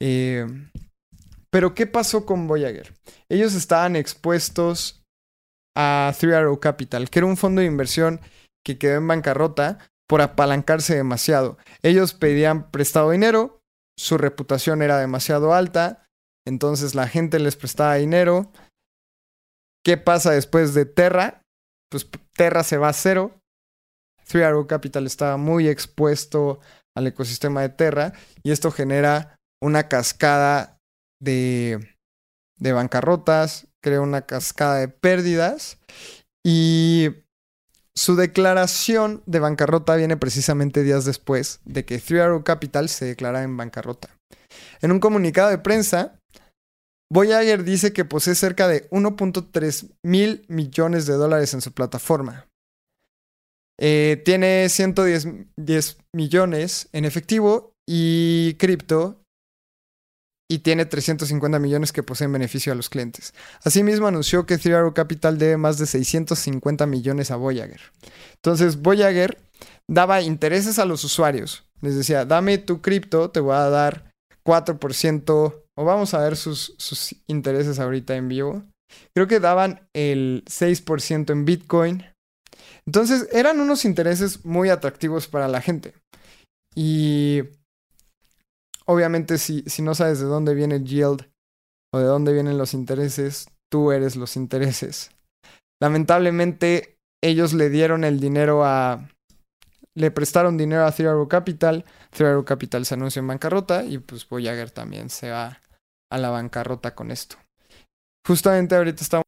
Eh, 0.00 0.46
pero, 1.50 1.74
¿qué 1.74 1.86
pasó 1.86 2.24
con 2.24 2.46
Voyager? 2.46 2.94
Ellos 3.28 3.54
estaban 3.54 3.96
expuestos 3.96 5.02
a 5.76 6.14
Three 6.18 6.34
Arrow 6.34 6.60
Capital, 6.60 7.10
que 7.10 7.18
era 7.18 7.26
un 7.26 7.36
fondo 7.36 7.60
de 7.60 7.66
inversión 7.66 8.20
que 8.64 8.78
quedó 8.78 8.96
en 8.96 9.08
bancarrota 9.08 9.78
por 10.08 10.22
apalancarse 10.22 10.94
demasiado. 10.94 11.58
Ellos 11.82 12.14
pedían 12.14 12.70
prestado 12.70 13.10
dinero, 13.10 13.60
su 13.98 14.18
reputación 14.18 14.82
era 14.82 14.98
demasiado 14.98 15.52
alta, 15.52 16.06
entonces 16.46 16.94
la 16.94 17.08
gente 17.08 17.38
les 17.38 17.56
prestaba 17.56 17.96
dinero. 17.96 18.52
¿Qué 19.86 19.96
pasa 19.96 20.32
después 20.32 20.74
de 20.74 20.84
Terra? 20.84 21.42
Pues 21.92 22.08
Terra 22.36 22.64
se 22.64 22.76
va 22.76 22.88
a 22.88 22.92
cero. 22.92 23.38
Three 24.24 24.42
Arrow 24.42 24.66
Capital 24.66 25.06
estaba 25.06 25.36
muy 25.36 25.68
expuesto 25.68 26.58
al 26.96 27.06
ecosistema 27.06 27.62
de 27.62 27.68
Terra 27.68 28.12
y 28.42 28.50
esto 28.50 28.72
genera 28.72 29.36
una 29.62 29.86
cascada 29.86 30.80
de, 31.22 31.78
de 32.58 32.72
bancarrotas, 32.72 33.68
crea 33.80 34.00
una 34.00 34.22
cascada 34.22 34.78
de 34.78 34.88
pérdidas 34.88 35.78
y 36.44 37.10
su 37.94 38.16
declaración 38.16 39.22
de 39.26 39.38
bancarrota 39.38 39.94
viene 39.94 40.16
precisamente 40.16 40.82
días 40.82 41.04
después 41.04 41.60
de 41.64 41.84
que 41.84 42.00
Three 42.00 42.18
Arrow 42.18 42.42
Capital 42.42 42.88
se 42.88 43.04
declara 43.04 43.44
en 43.44 43.56
bancarrota. 43.56 44.08
En 44.82 44.90
un 44.90 44.98
comunicado 44.98 45.50
de 45.50 45.58
prensa, 45.58 46.18
Voyager 47.12 47.64
dice 47.64 47.92
que 47.92 48.04
posee 48.04 48.34
cerca 48.34 48.68
de 48.68 48.88
1.3 48.90 49.94
mil 50.02 50.44
millones 50.48 51.06
de 51.06 51.14
dólares 51.14 51.54
en 51.54 51.60
su 51.60 51.72
plataforma. 51.72 52.48
Eh, 53.78 54.22
tiene 54.24 54.68
110 54.68 55.98
millones 56.14 56.88
en 56.92 57.04
efectivo 57.04 57.72
y 57.86 58.54
cripto 58.54 59.22
y 60.48 60.60
tiene 60.60 60.86
350 60.86 61.58
millones 61.58 61.92
que 61.92 62.02
poseen 62.02 62.32
beneficio 62.32 62.72
a 62.72 62.76
los 62.76 62.88
clientes. 62.88 63.34
Asimismo, 63.64 64.06
anunció 64.06 64.46
que 64.46 64.58
Three 64.58 64.74
Capital 64.94 65.38
debe 65.38 65.56
más 65.56 65.78
de 65.78 65.86
650 65.86 66.86
millones 66.86 67.30
a 67.30 67.36
Voyager. 67.36 67.80
Entonces, 68.36 68.80
Voyager 68.80 69.38
daba 69.88 70.22
intereses 70.22 70.78
a 70.78 70.84
los 70.84 71.02
usuarios. 71.04 71.64
Les 71.80 71.96
decía, 71.96 72.24
dame 72.24 72.58
tu 72.58 72.80
cripto, 72.80 73.30
te 73.30 73.40
voy 73.40 73.56
a 73.56 73.68
dar 73.68 74.12
4%, 74.44 75.65
o 75.76 75.84
vamos 75.84 76.14
a 76.14 76.20
ver 76.20 76.36
sus, 76.36 77.14
intereses 77.26 77.78
ahorita 77.78 78.16
en 78.16 78.28
vivo. 78.28 78.64
Creo 79.14 79.26
que 79.26 79.40
daban 79.40 79.88
el 79.94 80.42
6% 80.46 81.30
en 81.30 81.44
Bitcoin. 81.44 82.04
Entonces, 82.86 83.28
eran 83.32 83.60
unos 83.60 83.84
intereses 83.84 84.44
muy 84.44 84.70
atractivos 84.70 85.28
para 85.28 85.48
la 85.48 85.60
gente. 85.60 85.94
Y 86.74 87.42
obviamente 88.86 89.38
si, 89.38 89.62
si 89.62 89.82
no 89.82 89.94
sabes 89.94 90.20
de 90.20 90.26
dónde 90.26 90.54
viene 90.54 90.76
el 90.76 90.84
yield 90.84 91.28
o 91.92 91.98
de 91.98 92.04
dónde 92.04 92.32
vienen 92.32 92.58
los 92.58 92.74
intereses, 92.74 93.48
tú 93.70 93.92
eres 93.92 94.16
los 94.16 94.36
intereses. 94.36 95.10
Lamentablemente, 95.80 96.96
ellos 97.22 97.52
le 97.52 97.68
dieron 97.68 98.04
el 98.04 98.20
dinero 98.20 98.64
a... 98.64 99.08
Le 99.94 100.10
prestaron 100.10 100.58
dinero 100.58 100.84
a 100.84 100.92
Three 100.92 101.08
Capital. 101.28 101.84
Three 102.10 102.44
Capital 102.44 102.84
se 102.86 102.94
anuncia 102.94 103.20
en 103.20 103.26
bancarrota 103.26 103.84
y 103.84 103.98
pues 103.98 104.28
Voyager 104.28 104.70
también 104.70 105.08
se 105.08 105.30
va 105.30 105.58
a 106.10 106.18
la 106.18 106.30
bancarrota 106.30 106.94
con 106.94 107.10
esto. 107.10 107.36
Justamente 108.26 108.74
ahorita 108.74 109.02
estamos 109.02 109.26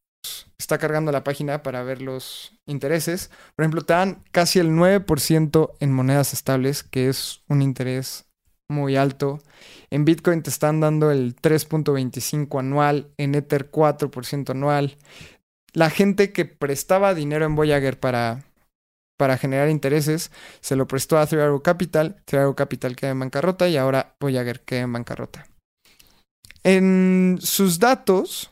está 0.58 0.78
cargando 0.78 1.12
la 1.12 1.24
página 1.24 1.62
para 1.62 1.82
ver 1.82 2.02
los 2.02 2.58
intereses. 2.66 3.30
Por 3.56 3.64
ejemplo, 3.64 3.82
te 3.82 3.92
dan 3.92 4.24
casi 4.32 4.58
el 4.58 4.70
9% 4.70 5.72
en 5.80 5.92
monedas 5.92 6.32
estables, 6.32 6.82
que 6.82 7.08
es 7.08 7.42
un 7.48 7.62
interés 7.62 8.26
muy 8.68 8.96
alto. 8.96 9.40
En 9.90 10.04
Bitcoin 10.04 10.42
te 10.42 10.50
están 10.50 10.80
dando 10.80 11.10
el 11.10 11.36
3.25 11.36 12.58
anual, 12.58 13.10
en 13.16 13.34
Ether 13.34 13.70
4% 13.70 14.50
anual. 14.50 14.98
La 15.72 15.90
gente 15.90 16.32
que 16.32 16.44
prestaba 16.44 17.14
dinero 17.14 17.46
en 17.46 17.54
Voyager 17.54 17.98
para 17.98 18.44
para 19.16 19.36
generar 19.36 19.68
intereses, 19.68 20.30
se 20.60 20.76
lo 20.76 20.86
prestó 20.86 21.18
a 21.18 21.26
Three 21.26 21.40
Arrow 21.40 21.60
Capital, 21.60 22.22
Three 22.24 22.38
Arrow 22.38 22.54
Capital 22.54 22.94
queda 22.94 23.10
en 23.10 23.18
bancarrota 23.18 23.68
y 23.68 23.76
ahora 23.76 24.14
Voyager 24.20 24.60
queda 24.60 24.82
en 24.82 24.92
bancarrota. 24.92 25.48
En 26.68 27.38
sus 27.40 27.78
datos, 27.78 28.50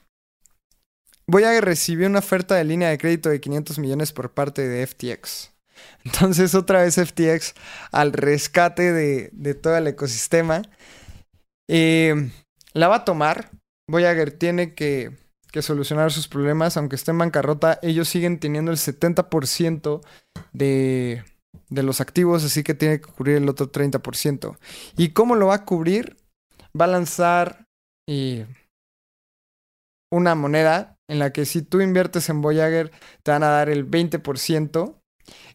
Voyager 1.26 1.62
recibió 1.62 2.06
una 2.06 2.20
oferta 2.20 2.54
de 2.54 2.64
línea 2.64 2.88
de 2.88 2.96
crédito 2.96 3.28
de 3.28 3.42
500 3.42 3.78
millones 3.78 4.14
por 4.14 4.32
parte 4.32 4.66
de 4.66 4.86
FTX. 4.86 5.52
Entonces 6.06 6.54
otra 6.54 6.80
vez 6.80 6.94
FTX 6.94 7.52
al 7.92 8.14
rescate 8.14 8.90
de, 8.94 9.54
todo 9.54 9.76
el 9.76 9.86
ecosistema. 9.86 10.62
Eh, 11.68 12.30
la 12.72 12.88
va 12.88 12.96
a 12.96 13.04
tomar. 13.04 13.50
Voyager 13.86 14.30
tiene 14.30 14.74
que 14.74 15.12
que 15.52 15.60
solucionar 15.60 16.10
sus 16.10 16.26
problemas, 16.26 16.76
aunque 16.76 16.96
esté 16.96 17.10
en 17.10 17.18
bancarrota, 17.18 17.78
ellos 17.82 18.08
siguen 18.08 18.38
teniendo 18.40 18.70
el 18.70 18.78
70% 18.78 20.00
de, 20.52 21.22
de 21.68 21.82
los 21.82 22.00
activos, 22.00 22.44
así 22.44 22.62
que 22.62 22.74
tiene 22.74 23.00
que 23.00 23.06
cubrir 23.10 23.36
el 23.36 23.48
otro 23.48 23.70
30%. 23.70 24.58
¿Y 24.96 25.10
cómo 25.10 25.34
lo 25.34 25.48
va 25.48 25.54
a 25.54 25.64
cubrir? 25.64 26.16
Va 26.78 26.84
a 26.86 26.88
lanzar 26.88 27.65
eh, 28.06 28.46
una 30.10 30.34
moneda 30.34 30.98
en 31.08 31.18
la 31.18 31.32
que 31.32 31.44
si 31.46 31.62
tú 31.62 31.80
inviertes 31.80 32.28
en 32.28 32.42
Voyager 32.42 32.90
te 33.22 33.30
van 33.30 33.42
a 33.42 33.48
dar 33.48 33.68
el 33.68 33.88
20%. 33.88 35.00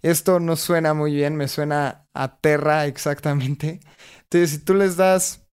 Esto 0.02 0.40
no 0.40 0.56
suena 0.58 0.94
muy 0.94 1.14
bien, 1.14 1.36
me 1.36 1.48
suena 1.48 2.08
a 2.14 2.38
Terra 2.38 2.88
exactamente. 2.88 3.80
Entonces, 4.24 4.50
si 4.50 4.58
tú 4.60 4.74
les 4.74 4.98
das, 4.98 5.48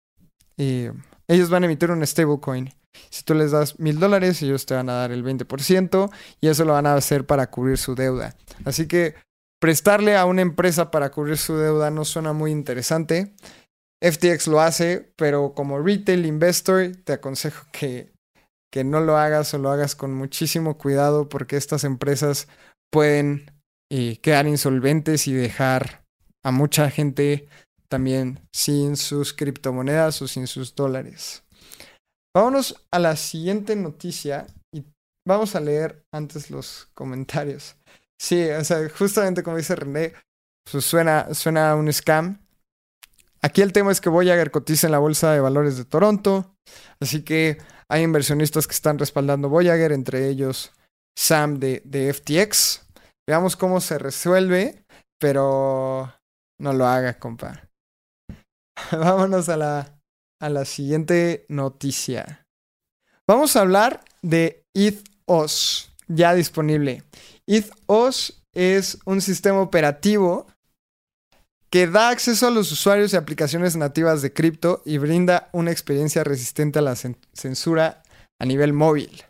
eh, 0.57 0.91
ellos 1.27 1.49
van 1.49 1.63
a 1.63 1.65
emitir 1.67 1.91
un 1.91 2.05
stablecoin 2.05 2.73
si 3.10 3.23
tú 3.23 3.33
les 3.33 3.51
das 3.51 3.79
mil 3.79 3.99
dólares, 3.99 4.41
ellos 4.41 4.65
te 4.65 4.73
van 4.73 4.89
a 4.89 4.93
dar 4.93 5.12
el 5.12 5.23
20% 5.23 6.10
y 6.41 6.47
eso 6.47 6.65
lo 6.65 6.73
van 6.73 6.86
a 6.86 6.95
hacer 6.95 7.25
para 7.25 7.49
cubrir 7.49 7.77
su 7.77 7.95
deuda. 7.95 8.36
Así 8.65 8.88
que 8.88 9.15
prestarle 9.60 10.15
a 10.17 10.25
una 10.25 10.41
empresa 10.41 10.91
para 10.91 11.12
cubrir 11.12 11.38
su 11.38 11.55
deuda 11.57 11.91
no 11.91 12.05
suena 12.05 12.33
muy 12.33 12.51
interesante. 12.51 13.33
FTX 14.01 14.47
lo 14.47 14.62
hace, 14.62 15.12
pero 15.15 15.53
como 15.53 15.79
retail 15.79 16.25
investor 16.25 16.91
te 17.03 17.13
aconsejo 17.13 17.65
que, 17.71 18.12
que 18.71 18.83
no 18.83 18.99
lo 18.99 19.17
hagas 19.17 19.53
o 19.53 19.57
lo 19.57 19.71
hagas 19.71 19.95
con 19.95 20.13
muchísimo 20.13 20.77
cuidado 20.77 21.29
porque 21.29 21.57
estas 21.57 21.83
empresas 21.83 22.47
pueden 22.91 23.51
eh, 23.91 24.17
quedar 24.21 24.47
insolventes 24.47 25.27
y 25.27 25.33
dejar 25.33 26.03
a 26.43 26.51
mucha 26.51 26.89
gente 26.89 27.47
también 27.89 28.39
sin 28.53 28.97
sus 28.97 29.33
criptomonedas 29.33 30.21
o 30.21 30.27
sin 30.27 30.47
sus 30.47 30.75
dólares. 30.75 31.43
Vámonos 32.36 32.86
a 32.91 32.99
la 32.99 33.15
siguiente 33.15 33.75
noticia 33.75 34.45
y 34.71 34.83
vamos 35.25 35.55
a 35.55 35.60
leer 35.60 36.03
antes 36.13 36.51
los 36.51 36.89
comentarios. 36.93 37.75
Sí, 38.19 38.49
o 38.49 38.63
sea, 38.63 38.88
justamente 38.89 39.43
como 39.43 39.57
dice 39.57 39.75
René, 39.75 40.13
pues 40.69 40.86
suena, 40.86 41.33
suena 41.33 41.71
a 41.71 41.75
un 41.75 41.91
scam. 41.91 42.45
Aquí 43.47 43.62
el 43.62 43.71
tema 43.71 43.93
es 43.93 44.01
que 44.01 44.10
Voyager 44.10 44.51
cotiza 44.51 44.88
en 44.88 44.91
la 44.91 44.99
Bolsa 44.99 45.31
de 45.31 45.39
Valores 45.39 45.77
de 45.77 45.86
Toronto, 45.86 46.53
así 46.99 47.23
que 47.23 47.60
hay 47.88 48.03
inversionistas 48.03 48.67
que 48.67 48.73
están 48.73 48.99
respaldando 48.99 49.47
Voyager, 49.47 49.93
entre 49.93 50.27
ellos 50.27 50.73
Sam 51.17 51.57
de, 51.57 51.81
de 51.86 52.13
FTX. 52.13 52.86
Veamos 53.25 53.55
cómo 53.55 53.79
se 53.79 53.99
resuelve, 53.99 54.83
pero 55.17 56.13
no 56.60 56.73
lo 56.73 56.88
haga, 56.88 57.19
compa. 57.19 57.69
Vámonos 58.91 59.47
a 59.47 59.55
la 59.55 59.97
a 60.41 60.49
la 60.49 60.65
siguiente 60.65 61.45
noticia. 61.47 62.45
Vamos 63.29 63.55
a 63.55 63.62
hablar 63.62 64.03
de 64.23 64.65
ETHOS, 64.75 65.95
ya 66.10 66.33
disponible. 66.33 67.03
ETHOS 67.47 68.43
es 68.53 68.99
un 69.05 69.21
sistema 69.21 69.62
operativo 69.62 70.47
que 71.69 71.88
da 71.88 72.10
acceso 72.10 72.47
a 72.47 72.51
los 72.51 72.71
usuarios 72.71 73.13
y 73.13 73.17
aplicaciones 73.17 73.75
nativas 73.75 74.21
de 74.21 74.34
cripto 74.34 74.82
y 74.86 74.97
brinda 74.97 75.49
una 75.51 75.71
experiencia 75.71 76.23
resistente 76.23 76.80
a 76.80 76.82
la 76.82 76.95
censura 76.95 78.03
a 78.39 78.45
nivel 78.45 78.73
móvil. 78.73 79.23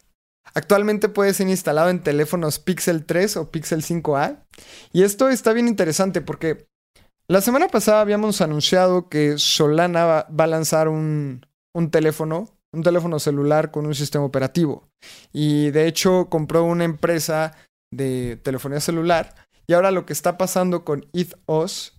Actualmente 0.53 1.09
puede 1.09 1.33
ser 1.33 1.47
instalado 1.49 1.89
en 1.89 2.01
teléfonos 2.01 2.59
Pixel 2.59 3.05
3 3.05 3.37
o 3.37 3.51
Pixel 3.51 3.83
5a. 3.83 4.43
Y 4.91 5.03
esto 5.03 5.29
está 5.29 5.53
bien 5.53 5.67
interesante 5.67 6.21
porque 6.21 6.67
la 7.27 7.41
semana 7.41 7.67
pasada 7.67 8.01
habíamos 8.01 8.41
anunciado 8.41 9.09
que 9.09 9.37
Solana 9.37 10.05
va, 10.05 10.27
a 10.37 10.47
lanzar 10.47 10.87
un, 10.87 11.41
teléfono, 11.91 12.49
un 12.71 12.83
teléfono 12.83 13.19
celular 13.19 13.71
con 13.71 13.85
un 13.85 13.95
sistema 13.95 14.25
operativo. 14.25 14.89
Y 15.33 15.71
de 15.71 15.87
hecho 15.87 16.27
compró 16.29 16.63
una 16.63 16.85
empresa 16.85 17.53
de 17.91 18.37
telefonía 18.37 18.79
celular. 18.79 19.35
Y 19.67 19.73
ahora 19.73 19.91
lo 19.91 20.05
que 20.05 20.13
está 20.13 20.37
pasando 20.37 20.85
con 20.85 21.05
ETHOS 21.13 21.96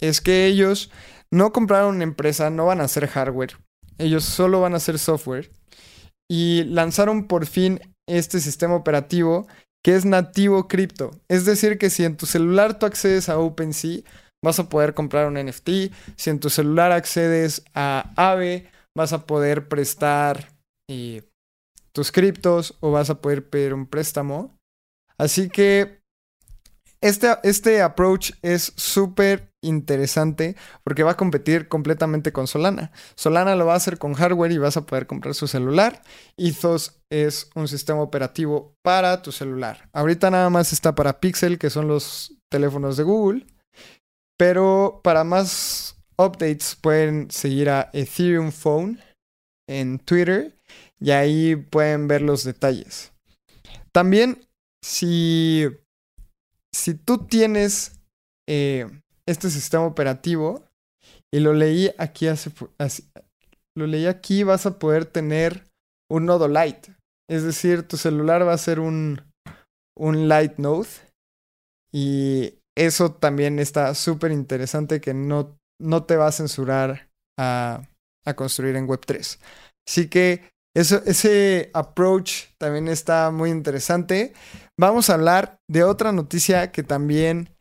es 0.00 0.20
que 0.20 0.46
ellos 0.46 0.90
no 1.30 1.52
compraron 1.52 1.96
una 1.96 2.04
empresa, 2.04 2.50
no 2.50 2.66
van 2.66 2.80
a 2.80 2.84
hacer 2.84 3.06
hardware. 3.06 3.56
Ellos 3.98 4.24
solo 4.24 4.60
van 4.60 4.74
a 4.74 4.76
hacer 4.76 4.98
software. 4.98 5.50
Y 6.30 6.64
lanzaron 6.64 7.26
por 7.26 7.46
fin 7.46 7.80
este 8.08 8.40
sistema 8.40 8.74
operativo 8.74 9.46
que 9.84 9.94
es 9.94 10.04
nativo 10.04 10.68
cripto. 10.68 11.10
Es 11.28 11.44
decir, 11.44 11.78
que 11.78 11.90
si 11.90 12.04
en 12.04 12.16
tu 12.16 12.26
celular 12.26 12.78
tú 12.78 12.86
accedes 12.86 13.28
a 13.28 13.38
OpenSea, 13.38 14.02
vas 14.44 14.58
a 14.58 14.68
poder 14.68 14.94
comprar 14.94 15.26
un 15.26 15.34
NFT. 15.34 15.92
Si 16.16 16.30
en 16.30 16.40
tu 16.40 16.50
celular 16.50 16.92
accedes 16.92 17.64
a 17.74 18.12
AVE, 18.16 18.70
vas 18.96 19.12
a 19.12 19.26
poder 19.26 19.68
prestar 19.68 20.52
eh, 20.88 21.22
tus 21.92 22.12
criptos 22.12 22.76
o 22.80 22.90
vas 22.90 23.10
a 23.10 23.20
poder 23.20 23.48
pedir 23.48 23.74
un 23.74 23.86
préstamo. 23.86 24.56
Así 25.18 25.48
que 25.48 26.01
este, 27.02 27.36
este 27.42 27.82
approach 27.82 28.32
es 28.42 28.72
súper 28.76 29.52
interesante 29.62 30.56
porque 30.82 31.02
va 31.02 31.12
a 31.12 31.16
competir 31.16 31.68
completamente 31.68 32.32
con 32.32 32.46
Solana. 32.46 32.92
Solana 33.14 33.54
lo 33.54 33.66
va 33.66 33.74
a 33.74 33.76
hacer 33.76 33.98
con 33.98 34.14
hardware 34.14 34.52
y 34.52 34.58
vas 34.58 34.76
a 34.76 34.86
poder 34.86 35.06
comprar 35.06 35.34
su 35.34 35.46
celular. 35.46 36.02
Ethos 36.36 37.00
es 37.10 37.50
un 37.54 37.68
sistema 37.68 38.00
operativo 38.00 38.74
para 38.82 39.20
tu 39.22 39.32
celular. 39.32 39.88
Ahorita 39.92 40.30
nada 40.30 40.48
más 40.50 40.72
está 40.72 40.94
para 40.94 41.20
Pixel, 41.20 41.58
que 41.58 41.70
son 41.70 41.88
los 41.88 42.34
teléfonos 42.50 42.96
de 42.96 43.02
Google. 43.02 43.46
Pero 44.38 45.00
para 45.04 45.24
más 45.24 45.96
updates 46.16 46.76
pueden 46.80 47.30
seguir 47.30 47.70
a 47.70 47.90
Ethereum 47.92 48.50
Phone 48.50 48.98
en 49.68 49.98
Twitter 49.98 50.58
y 50.98 51.10
ahí 51.10 51.56
pueden 51.56 52.08
ver 52.08 52.22
los 52.22 52.44
detalles. 52.44 53.12
También 53.92 54.46
si, 54.82 55.66
si 56.74 56.94
tú 56.94 57.26
tienes 57.26 58.00
eh, 58.48 58.86
este 59.26 59.50
sistema 59.50 59.84
operativo 59.84 60.64
y 61.32 61.40
lo 61.40 61.52
leí 61.52 61.90
aquí 61.98 62.28
hace, 62.28 62.50
lo 63.76 63.86
leí 63.86 64.06
aquí 64.06 64.42
vas 64.42 64.66
a 64.66 64.78
poder 64.78 65.06
tener 65.06 65.64
un 66.10 66.26
nodo 66.26 66.48
light. 66.48 66.88
Es 67.28 67.42
decir, 67.44 67.86
tu 67.86 67.96
celular 67.96 68.46
va 68.46 68.52
a 68.52 68.58
ser 68.58 68.80
un, 68.80 69.22
un 69.96 70.28
light 70.28 70.58
node 70.58 70.88
y 71.92 72.54
eso 72.76 73.12
también 73.12 73.58
está 73.58 73.94
súper 73.94 74.32
interesante 74.32 75.00
que 75.00 75.14
no, 75.14 75.58
no 75.80 76.04
te 76.04 76.16
va 76.16 76.26
a 76.26 76.32
censurar 76.32 77.08
a, 77.38 77.82
a 78.24 78.34
construir 78.34 78.76
en 78.76 78.86
Web3. 78.86 79.38
Así 79.86 80.08
que 80.08 80.52
eso, 80.74 81.02
ese 81.04 81.70
approach 81.74 82.46
también 82.58 82.88
está 82.88 83.30
muy 83.30 83.50
interesante. 83.50 84.32
Vamos 84.82 85.10
a 85.10 85.14
hablar 85.14 85.60
de 85.68 85.84
otra 85.84 86.10
noticia 86.10 86.72
que 86.72 86.82
también 86.82 87.54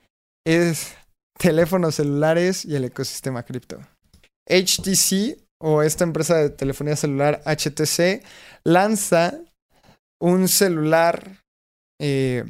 es 0.44 0.96
teléfonos 1.38 1.94
celulares 1.94 2.66
y 2.66 2.76
el 2.76 2.86
ecosistema 2.86 3.44
cripto. 3.44 3.78
HTC 4.48 5.38
o 5.60 5.84
esta 5.84 6.04
empresa 6.04 6.38
de 6.38 6.50
telefonía 6.50 6.96
celular 6.96 7.44
HTC 7.46 8.24
lanza 8.64 9.40
un 10.20 10.48
celular 10.48 11.44
eh, 12.00 12.44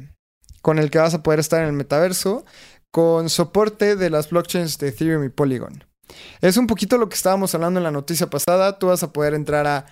con 0.62 0.78
el 0.78 0.90
que 0.90 1.00
vas 1.00 1.12
a 1.12 1.22
poder 1.22 1.40
estar 1.40 1.60
en 1.60 1.68
el 1.68 1.74
metaverso 1.74 2.46
con 2.90 3.28
soporte 3.28 3.94
de 3.94 4.08
las 4.08 4.30
blockchains 4.30 4.78
de 4.78 4.88
Ethereum 4.88 5.24
y 5.24 5.28
Polygon. 5.28 5.84
Es 6.40 6.56
un 6.56 6.66
poquito 6.66 6.96
lo 6.96 7.10
que 7.10 7.16
estábamos 7.16 7.54
hablando 7.54 7.78
en 7.78 7.84
la 7.84 7.90
noticia 7.90 8.30
pasada. 8.30 8.78
Tú 8.78 8.86
vas 8.86 9.02
a 9.02 9.12
poder 9.12 9.34
entrar 9.34 9.66
a 9.66 9.84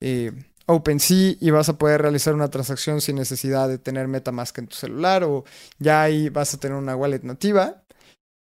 eh, 0.00 0.30
OpenSea 0.68 1.34
y 1.40 1.50
vas 1.50 1.68
a 1.70 1.78
poder 1.78 2.02
realizar 2.02 2.34
una 2.34 2.50
transacción 2.50 3.00
sin 3.00 3.16
necesidad 3.16 3.68
de 3.68 3.78
tener 3.78 4.06
MetaMask 4.06 4.58
en 4.58 4.68
tu 4.68 4.76
celular 4.76 5.24
o 5.24 5.44
ya 5.78 6.02
ahí 6.02 6.28
vas 6.28 6.52
a 6.52 6.58
tener 6.60 6.76
una 6.76 6.94
wallet 6.94 7.22
nativa. 7.22 7.84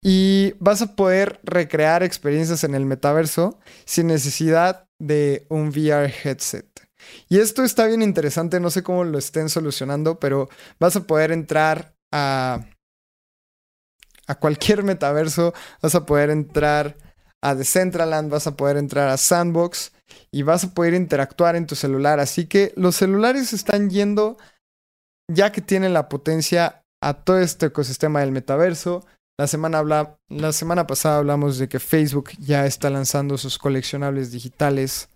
Y 0.03 0.55
vas 0.61 0.83
a 0.83 0.95
poder 0.97 1.41
recrear 1.43 2.03
experiencias 2.03 2.63
en 2.63 2.75
el 2.75 2.85
metaverso 2.85 3.59
sin 3.85 4.07
necesidad 4.07 4.87
de 4.99 5.47
un 5.49 5.69
VR 5.69 6.13
headset. 6.23 6.69
Y 7.29 7.39
esto 7.39 7.65
está 7.65 7.87
bien 7.87 8.03
interesante, 8.03 8.61
no 8.61 8.71
sé 8.71 8.83
cómo 8.83 9.05
lo 9.05 9.19
estén 9.19 9.49
solucionando, 9.49 10.21
pero 10.21 10.49
vas 10.79 10.97
a 10.97 11.07
poder 11.07 11.33
entrar 11.33 11.97
a, 12.13 12.67
a 14.27 14.35
cualquier 14.37 14.85
metaverso, 14.85 15.53
vas 15.83 15.95
a 15.95 16.07
poder 16.07 16.31
entrar 16.31 16.97
a 17.45 17.55
Decentraland, 17.55 18.31
vas 18.31 18.47
a 18.47 18.57
poder 18.57 18.79
entrar 18.79 19.09
a 19.09 19.19
Sandbox 19.19 19.93
y 20.33 20.43
vas 20.43 20.65
a 20.65 20.73
poder 20.73 20.95
interactuar 20.95 21.57
en 21.57 21.67
tu 21.67 21.75
celular. 21.75 22.19
Así 22.19 22.47
que 22.47 22.73
los 22.75 22.97
celulares 22.97 23.53
están 23.53 23.91
yendo, 23.91 24.39
ya 25.31 25.53
que 25.53 25.61
tienen 25.61 25.93
la 25.93 26.09
potencia, 26.09 26.81
a 27.03 27.13
todo 27.13 27.39
este 27.39 27.67
ecosistema 27.67 28.21
del 28.21 28.33
metaverso. 28.33 29.05
La 29.39 29.47
semana, 29.47 29.83
la 30.29 30.53
semana 30.53 30.87
pasada 30.87 31.19
hablamos 31.19 31.59
de 31.59 31.69
que 31.69 31.79
Facebook 31.79 32.31
ya 32.39 32.65
está 32.65 32.89
lanzando 32.89 33.37
sus 33.37 33.59
coleccionables 33.59 34.33
digitales, 34.33 35.11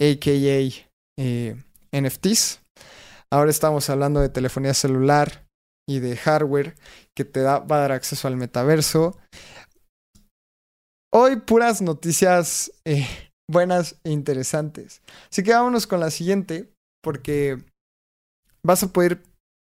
aka 0.00 0.30
eh, 1.18 1.56
NFTs. 1.92 2.60
Ahora 3.30 3.50
estamos 3.50 3.90
hablando 3.90 4.20
de 4.20 4.30
telefonía 4.30 4.72
celular 4.72 5.44
y 5.86 5.98
de 5.98 6.16
hardware 6.16 6.74
que 7.14 7.24
te 7.24 7.40
da, 7.40 7.58
va 7.58 7.76
a 7.76 7.80
dar 7.80 7.92
acceso 7.92 8.28
al 8.28 8.36
metaverso. 8.36 9.18
Hoy 11.12 11.40
puras 11.40 11.82
noticias 11.82 12.70
eh, 12.84 13.04
buenas 13.50 13.96
e 14.04 14.10
interesantes. 14.10 15.02
Así 15.28 15.42
que 15.42 15.52
vámonos 15.52 15.88
con 15.88 15.98
la 15.98 16.12
siguiente 16.12 16.72
porque 17.02 17.58
vas 18.62 18.84
a 18.84 18.92
poder 18.92 19.20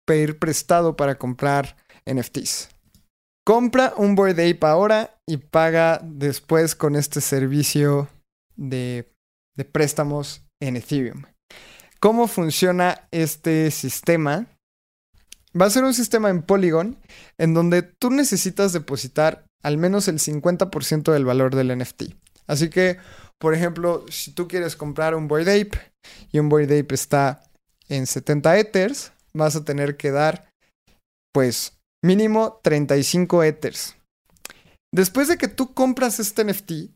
pedir 0.07 0.39
prestado 0.39 0.95
para 0.95 1.19
comprar 1.19 1.77
NFTs. 2.11 2.69
Compra 3.45 3.93
un 3.95 4.15
Bored 4.15 4.39
Ape 4.39 4.65
ahora 4.65 5.19
y 5.27 5.37
paga 5.37 6.01
después 6.03 6.73
con 6.73 6.95
este 6.95 7.21
servicio 7.21 8.09
de, 8.55 9.13
de 9.55 9.65
préstamos 9.65 10.43
en 10.59 10.77
Ethereum. 10.77 11.25
¿Cómo 11.99 12.27
funciona 12.27 13.07
este 13.11 13.69
sistema? 13.69 14.47
Va 15.59 15.67
a 15.67 15.69
ser 15.69 15.83
un 15.83 15.93
sistema 15.93 16.31
en 16.31 16.41
Polygon 16.41 16.97
en 17.37 17.53
donde 17.53 17.83
tú 17.83 18.09
necesitas 18.09 18.73
depositar 18.73 19.44
al 19.65 19.79
menos 19.79 20.07
el 20.07 20.19
50% 20.19 21.11
del 21.11 21.25
valor 21.25 21.55
del 21.55 21.75
NFT. 21.75 22.13
Así 22.45 22.69
que, 22.69 22.99
por 23.39 23.55
ejemplo, 23.55 24.05
si 24.09 24.31
tú 24.31 24.47
quieres 24.47 24.75
comprar 24.75 25.15
un 25.15 25.27
Bored 25.27 25.47
Ape 25.47 25.91
y 26.31 26.37
un 26.37 26.49
Bored 26.49 26.71
Ape 26.71 26.93
está 26.93 27.41
en 27.89 28.05
70 28.05 28.59
Ethers, 28.59 29.11
vas 29.33 29.55
a 29.55 29.65
tener 29.65 29.97
que 29.97 30.11
dar, 30.11 30.51
pues, 31.33 31.79
Mínimo 32.03 32.59
35 32.61 33.43
Ethers. 33.43 33.95
Después 34.93 35.27
de 35.27 35.37
que 35.37 35.47
tú 35.47 35.73
compras 35.73 36.19
este 36.19 36.43
NFT, 36.43 36.91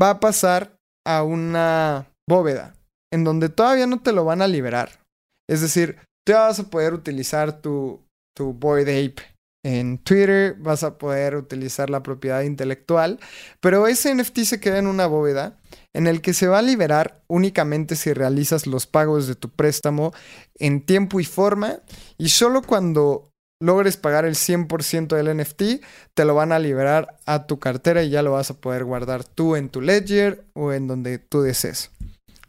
va 0.00 0.10
a 0.10 0.20
pasar 0.20 0.76
a 1.06 1.22
una 1.22 2.12
bóveda 2.28 2.74
en 3.10 3.24
donde 3.24 3.48
todavía 3.48 3.86
no 3.86 4.02
te 4.02 4.12
lo 4.12 4.26
van 4.26 4.42
a 4.42 4.48
liberar. 4.48 5.00
Es 5.48 5.62
decir, 5.62 5.98
tú 6.26 6.34
vas 6.34 6.60
a 6.60 6.68
poder 6.68 6.92
utilizar 6.92 7.62
tu, 7.62 8.04
tu 8.36 8.52
Boyd 8.52 8.82
Ape 8.82 9.29
en 9.62 9.98
Twitter, 9.98 10.56
vas 10.58 10.82
a 10.82 10.96
poder 10.96 11.36
utilizar 11.36 11.90
la 11.90 12.02
propiedad 12.02 12.42
intelectual, 12.42 13.20
pero 13.60 13.86
ese 13.86 14.14
NFT 14.14 14.38
se 14.40 14.60
queda 14.60 14.78
en 14.78 14.86
una 14.86 15.06
bóveda 15.06 15.58
en 15.92 16.06
el 16.06 16.22
que 16.22 16.32
se 16.32 16.46
va 16.46 16.58
a 16.58 16.62
liberar 16.62 17.22
únicamente 17.26 17.96
si 17.96 18.12
realizas 18.12 18.66
los 18.66 18.86
pagos 18.86 19.26
de 19.26 19.34
tu 19.34 19.50
préstamo 19.50 20.12
en 20.58 20.84
tiempo 20.84 21.20
y 21.20 21.24
forma 21.24 21.80
y 22.16 22.30
solo 22.30 22.62
cuando 22.62 23.30
logres 23.62 23.96
pagar 23.96 24.24
el 24.24 24.34
100% 24.34 25.08
del 25.08 25.36
NFT, 25.36 25.84
te 26.14 26.24
lo 26.24 26.34
van 26.34 26.52
a 26.52 26.58
liberar 26.58 27.18
a 27.26 27.46
tu 27.46 27.58
cartera 27.58 28.02
y 28.02 28.10
ya 28.10 28.22
lo 28.22 28.32
vas 28.32 28.50
a 28.50 28.60
poder 28.60 28.84
guardar 28.84 29.24
tú 29.24 29.56
en 29.56 29.68
tu 29.68 29.80
ledger 29.82 30.44
o 30.54 30.72
en 30.72 30.86
donde 30.86 31.18
tú 31.18 31.42
desees. 31.42 31.90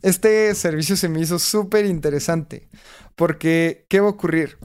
Este 0.01 0.55
servicio 0.55 0.95
se 0.95 1.09
me 1.09 1.19
hizo 1.19 1.37
súper 1.37 1.85
interesante 1.85 2.69
porque 3.15 3.85
¿qué 3.89 3.99
va 3.99 4.07
a 4.07 4.11
ocurrir? 4.11 4.57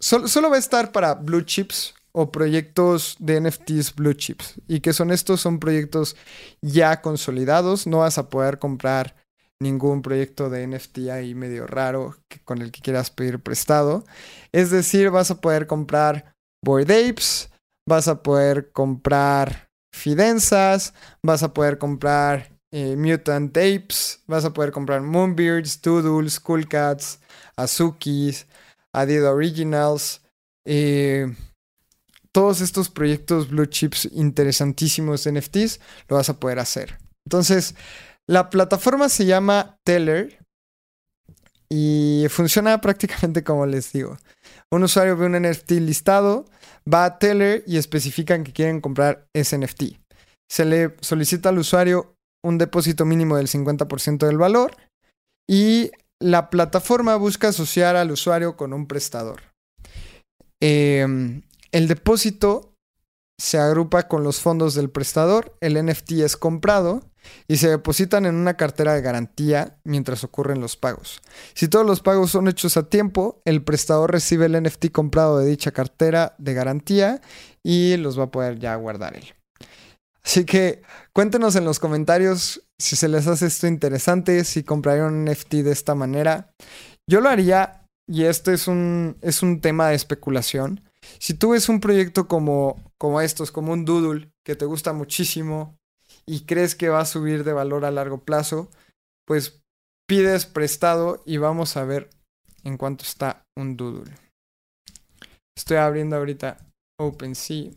Solo 0.00 0.50
va 0.50 0.56
a 0.56 0.58
estar 0.58 0.92
para 0.92 1.14
blue 1.14 1.42
chips 1.42 1.94
o 2.12 2.32
proyectos 2.32 3.16
de 3.18 3.40
NFTs 3.40 3.94
blue 3.94 4.14
chips. 4.14 4.54
¿Y 4.66 4.80
que 4.80 4.92
son 4.92 5.10
estos? 5.10 5.40
Son 5.40 5.60
proyectos 5.60 6.16
ya 6.60 7.00
consolidados. 7.00 7.86
No 7.86 7.98
vas 7.98 8.18
a 8.18 8.28
poder 8.28 8.58
comprar 8.58 9.14
ningún 9.60 10.02
proyecto 10.02 10.48
de 10.48 10.66
NFT 10.66 11.10
ahí 11.12 11.34
medio 11.34 11.66
raro 11.66 12.16
con 12.44 12.62
el 12.62 12.72
que 12.72 12.80
quieras 12.80 13.10
pedir 13.10 13.40
prestado. 13.40 14.04
Es 14.52 14.70
decir, 14.70 15.10
vas 15.10 15.30
a 15.30 15.40
poder 15.40 15.66
comprar 15.66 16.34
Bored 16.64 16.90
Apes, 16.90 17.50
vas 17.86 18.08
a 18.08 18.22
poder 18.22 18.72
comprar 18.72 19.70
Fidenzas, 19.92 20.94
vas 21.22 21.42
a 21.42 21.52
poder 21.52 21.78
comprar 21.78 22.50
eh, 22.72 22.96
Mutant 22.96 23.56
Apes, 23.56 24.22
vas 24.26 24.44
a 24.44 24.52
poder 24.52 24.72
comprar 24.72 25.02
Moonbeards, 25.02 25.82
Doodles, 25.82 26.40
Cool 26.40 26.68
Cats, 26.68 27.20
Azukis, 27.56 28.46
Adidas 28.92 29.32
Originals. 29.32 30.22
Eh, 30.66 31.34
todos 32.32 32.60
estos 32.60 32.88
proyectos 32.88 33.48
blue 33.48 33.66
chips 33.66 34.08
interesantísimos 34.12 35.28
NFTs 35.28 35.80
lo 36.08 36.16
vas 36.16 36.28
a 36.28 36.38
poder 36.38 36.58
hacer. 36.58 36.98
Entonces, 37.26 37.74
la 38.28 38.50
plataforma 38.50 39.08
se 39.08 39.26
llama 39.26 39.76
Teller 39.84 40.38
y 41.68 42.26
funciona 42.30 42.80
prácticamente 42.80 43.42
como 43.44 43.66
les 43.66 43.92
digo. 43.92 44.18
Un 44.70 44.84
usuario 44.84 45.16
ve 45.16 45.26
un 45.26 45.40
NFT 45.40 45.72
listado, 45.72 46.44
va 46.92 47.04
a 47.04 47.18
Teller 47.18 47.64
y 47.66 47.76
especifican 47.76 48.44
que 48.44 48.52
quieren 48.52 48.80
comprar 48.80 49.26
ese 49.34 49.58
NFT. 49.58 49.96
Se 50.48 50.64
le 50.64 50.96
solicita 51.00 51.48
al 51.48 51.58
usuario 51.58 52.14
un 52.44 52.58
depósito 52.58 53.04
mínimo 53.04 53.36
del 53.36 53.48
50% 53.48 54.26
del 54.26 54.38
valor 54.38 54.76
y 55.48 55.90
la 56.20 56.50
plataforma 56.50 57.16
busca 57.16 57.48
asociar 57.48 57.96
al 57.96 58.10
usuario 58.10 58.56
con 58.56 58.72
un 58.72 58.86
prestador. 58.86 59.42
Em, 60.60 61.42
el 61.72 61.88
depósito 61.88 62.74
se 63.38 63.58
agrupa 63.58 64.06
con 64.06 64.22
los 64.22 64.40
fondos 64.40 64.74
del 64.74 64.90
prestador, 64.90 65.56
el 65.60 65.82
NFT 65.82 66.12
es 66.20 66.36
comprado 66.36 67.10
y 67.48 67.56
se 67.56 67.70
depositan 67.70 68.26
en 68.26 68.34
una 68.34 68.58
cartera 68.58 68.92
de 68.92 69.00
garantía 69.00 69.78
mientras 69.84 70.22
ocurren 70.22 70.60
los 70.60 70.76
pagos. 70.76 71.22
Si 71.54 71.68
todos 71.68 71.86
los 71.86 72.00
pagos 72.00 72.30
son 72.30 72.48
hechos 72.48 72.76
a 72.76 72.88
tiempo, 72.88 73.40
el 73.46 73.64
prestador 73.64 74.12
recibe 74.12 74.46
el 74.46 74.62
NFT 74.62 74.90
comprado 74.92 75.38
de 75.38 75.46
dicha 75.46 75.70
cartera 75.70 76.34
de 76.36 76.52
garantía 76.52 77.22
y 77.62 77.96
los 77.96 78.18
va 78.18 78.24
a 78.24 78.30
poder 78.30 78.58
ya 78.58 78.74
guardar 78.76 79.16
él. 79.16 79.34
Así 80.30 80.44
que 80.44 80.80
cuéntenos 81.12 81.56
en 81.56 81.64
los 81.64 81.80
comentarios 81.80 82.62
si 82.78 82.94
se 82.94 83.08
les 83.08 83.26
hace 83.26 83.46
esto 83.46 83.66
interesante, 83.66 84.44
si 84.44 84.62
comprarían 84.62 85.12
un 85.12 85.24
NFT 85.24 85.54
de 85.54 85.72
esta 85.72 85.96
manera. 85.96 86.54
Yo 87.10 87.20
lo 87.20 87.28
haría, 87.28 87.84
y 88.08 88.22
este 88.26 88.52
es 88.52 88.68
un, 88.68 89.16
es 89.22 89.42
un 89.42 89.60
tema 89.60 89.88
de 89.88 89.96
especulación. 89.96 90.88
Si 91.18 91.34
tú 91.34 91.50
ves 91.50 91.68
un 91.68 91.80
proyecto 91.80 92.28
como, 92.28 92.80
como 92.96 93.20
estos, 93.20 93.50
como 93.50 93.72
un 93.72 93.84
Doodle, 93.84 94.30
que 94.46 94.54
te 94.54 94.66
gusta 94.66 94.92
muchísimo, 94.92 95.76
y 96.24 96.46
crees 96.46 96.76
que 96.76 96.90
va 96.90 97.00
a 97.00 97.06
subir 97.06 97.42
de 97.42 97.52
valor 97.52 97.84
a 97.84 97.90
largo 97.90 98.22
plazo, 98.22 98.70
pues 99.26 99.60
pides 100.06 100.46
prestado 100.46 101.24
y 101.26 101.38
vamos 101.38 101.76
a 101.76 101.82
ver 101.82 102.08
en 102.62 102.76
cuánto 102.76 103.02
está 103.04 103.42
un 103.56 103.76
doodle. 103.76 104.14
Estoy 105.56 105.78
abriendo 105.78 106.14
ahorita 106.14 106.58
OpenSea. 107.00 107.72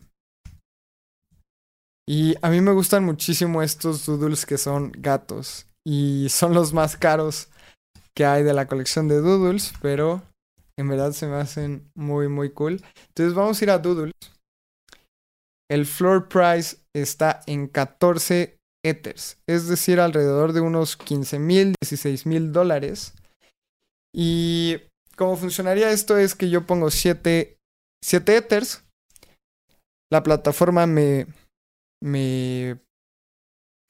Y 2.06 2.34
a 2.42 2.50
mí 2.50 2.60
me 2.60 2.72
gustan 2.72 3.04
muchísimo 3.04 3.62
estos 3.62 4.04
doodles 4.06 4.44
que 4.46 4.58
son 4.58 4.92
gatos. 4.96 5.66
Y 5.86 6.28
son 6.30 6.54
los 6.54 6.72
más 6.72 6.96
caros 6.96 7.48
que 8.16 8.24
hay 8.24 8.42
de 8.42 8.54
la 8.54 8.66
colección 8.66 9.08
de 9.08 9.20
doodles, 9.20 9.72
pero 9.80 10.22
en 10.78 10.88
verdad 10.88 11.12
se 11.12 11.26
me 11.26 11.36
hacen 11.36 11.90
muy, 11.94 12.28
muy 12.28 12.50
cool. 12.50 12.82
Entonces 13.08 13.34
vamos 13.34 13.60
a 13.60 13.64
ir 13.64 13.70
a 13.70 13.78
doodles. 13.78 14.12
El 15.70 15.86
floor 15.86 16.28
price 16.28 16.76
está 16.94 17.40
en 17.46 17.68
14 17.68 18.58
Ethers, 18.84 19.38
es 19.48 19.66
decir, 19.66 19.98
alrededor 19.98 20.52
de 20.52 20.60
unos 20.60 20.96
15 20.96 21.38
mil, 21.38 21.74
16 21.80 22.26
mil 22.26 22.52
dólares. 22.52 23.14
Y 24.14 24.76
cómo 25.16 25.36
funcionaría 25.36 25.90
esto 25.90 26.18
es 26.18 26.34
que 26.34 26.50
yo 26.50 26.66
pongo 26.66 26.90
7, 26.90 27.56
7 28.04 28.36
Ethers, 28.36 28.84
la 30.12 30.22
plataforma 30.22 30.86
me, 30.86 31.26
me 32.04 32.80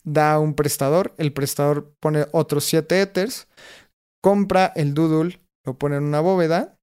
da 0.04 0.38
un 0.38 0.54
prestador, 0.54 1.14
el 1.18 1.32
prestador 1.32 1.94
pone 2.00 2.26
otros 2.32 2.64
7 2.64 3.00
Ethers, 3.00 3.48
compra 4.22 4.72
el 4.76 4.94
doodle, 4.94 5.40
lo 5.64 5.78
pone 5.78 5.96
en 5.96 6.04
una 6.04 6.20
bóveda 6.20 6.78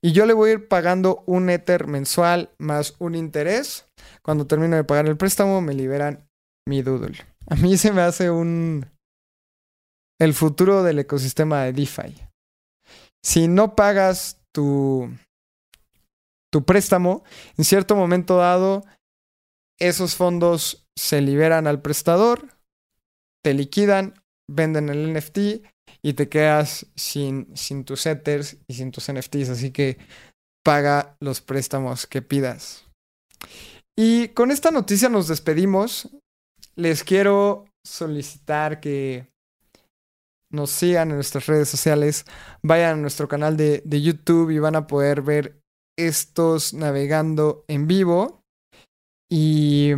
y 0.00 0.12
yo 0.12 0.26
le 0.26 0.32
voy 0.32 0.50
a 0.50 0.52
ir 0.54 0.68
pagando 0.68 1.22
un 1.26 1.50
Ether 1.50 1.86
mensual 1.86 2.50
más 2.58 2.94
un 2.98 3.14
interés. 3.14 3.86
Cuando 4.22 4.46
termino 4.46 4.76
de 4.76 4.84
pagar 4.84 5.06
el 5.06 5.16
préstamo, 5.16 5.60
me 5.60 5.74
liberan 5.74 6.28
mi 6.66 6.82
Doodle. 6.82 7.18
A 7.48 7.56
mí 7.56 7.76
se 7.76 7.92
me 7.92 8.02
hace 8.02 8.30
un. 8.30 8.86
el 10.20 10.34
futuro 10.34 10.82
del 10.82 11.00
ecosistema 11.00 11.62
de 11.62 11.72
DeFi. 11.72 12.14
Si 13.24 13.48
no 13.48 13.74
pagas 13.74 14.40
tu. 14.52 15.10
tu 16.52 16.64
préstamo, 16.64 17.24
en 17.56 17.64
cierto 17.64 17.96
momento 17.96 18.36
dado, 18.36 18.84
esos 19.82 20.14
fondos 20.14 20.86
se 20.96 21.20
liberan 21.20 21.66
al 21.66 21.82
prestador, 21.82 22.56
te 23.44 23.52
liquidan, 23.52 24.14
venden 24.48 24.88
el 24.88 25.12
NFT 25.12 25.38
y 26.02 26.12
te 26.14 26.28
quedas 26.28 26.86
sin, 26.94 27.56
sin 27.56 27.84
tus 27.84 28.06
Ethers 28.06 28.58
y 28.68 28.74
sin 28.74 28.92
tus 28.92 29.10
NFTs. 29.12 29.48
Así 29.48 29.72
que 29.72 29.98
paga 30.64 31.16
los 31.20 31.40
préstamos 31.40 32.06
que 32.06 32.22
pidas. 32.22 32.84
Y 33.98 34.28
con 34.28 34.52
esta 34.52 34.70
noticia 34.70 35.08
nos 35.08 35.26
despedimos. 35.26 36.08
Les 36.76 37.02
quiero 37.02 37.66
solicitar 37.84 38.78
que 38.78 39.32
nos 40.48 40.70
sigan 40.70 41.10
en 41.10 41.16
nuestras 41.16 41.46
redes 41.46 41.68
sociales, 41.68 42.24
vayan 42.62 42.98
a 42.98 43.02
nuestro 43.02 43.26
canal 43.26 43.56
de, 43.56 43.82
de 43.84 44.00
YouTube 44.00 44.50
y 44.50 44.58
van 44.58 44.76
a 44.76 44.86
poder 44.86 45.22
ver 45.22 45.60
estos 45.98 46.72
navegando 46.72 47.64
en 47.68 47.88
vivo. 47.88 48.41
Y 49.34 49.92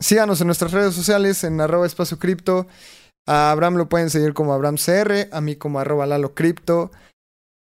síganos 0.00 0.40
en 0.40 0.46
nuestras 0.46 0.72
redes 0.72 0.94
sociales 0.94 1.44
en 1.44 1.60
arroba 1.60 1.84
espacio 1.84 2.18
cripto. 2.18 2.66
A 3.26 3.50
Abraham 3.50 3.74
lo 3.76 3.90
pueden 3.90 4.08
seguir 4.08 4.32
como 4.32 4.54
AbramCR, 4.54 5.28
a 5.30 5.40
mí 5.42 5.54
como 5.56 5.78
arroba 5.78 6.06
Lalo 6.06 6.34
Cripto. 6.34 6.90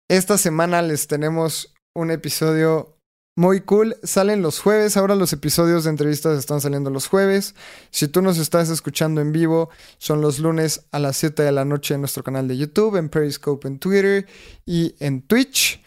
Esta 0.08 0.38
semana 0.38 0.84
les 0.84 1.08
tenemos 1.08 1.74
un 1.96 2.12
episodio 2.12 3.00
muy 3.36 3.62
cool. 3.62 3.98
Salen 4.04 4.44
los 4.44 4.60
jueves. 4.60 4.96
Ahora 4.96 5.16
los 5.16 5.34
episodios 5.34 5.86
de 5.86 5.90
entrevistas 5.90 6.38
están 6.38 6.62
saliendo 6.62 6.92
los 6.92 7.08
jueves. 7.08 7.56
Si 7.90 8.08
tú 8.08 8.22
nos 8.22 8.38
estás 8.38 8.70
escuchando 8.70 9.22
en 9.22 9.32
vivo, 9.32 9.72
son 9.98 10.22
los 10.22 10.38
lunes 10.38 10.86
a 10.92 11.00
las 11.00 11.18
7 11.18 11.42
de 11.42 11.52
la 11.52 11.66
noche 11.66 11.96
en 11.96 12.02
nuestro 12.02 12.24
canal 12.24 12.48
de 12.48 12.58
YouTube, 12.58 12.98
en 12.98 13.10
Periscope, 13.10 13.68
en 13.68 13.80
Twitter 13.80 14.28
y 14.68 14.94
en 15.00 15.24
Twitch. 15.24 15.84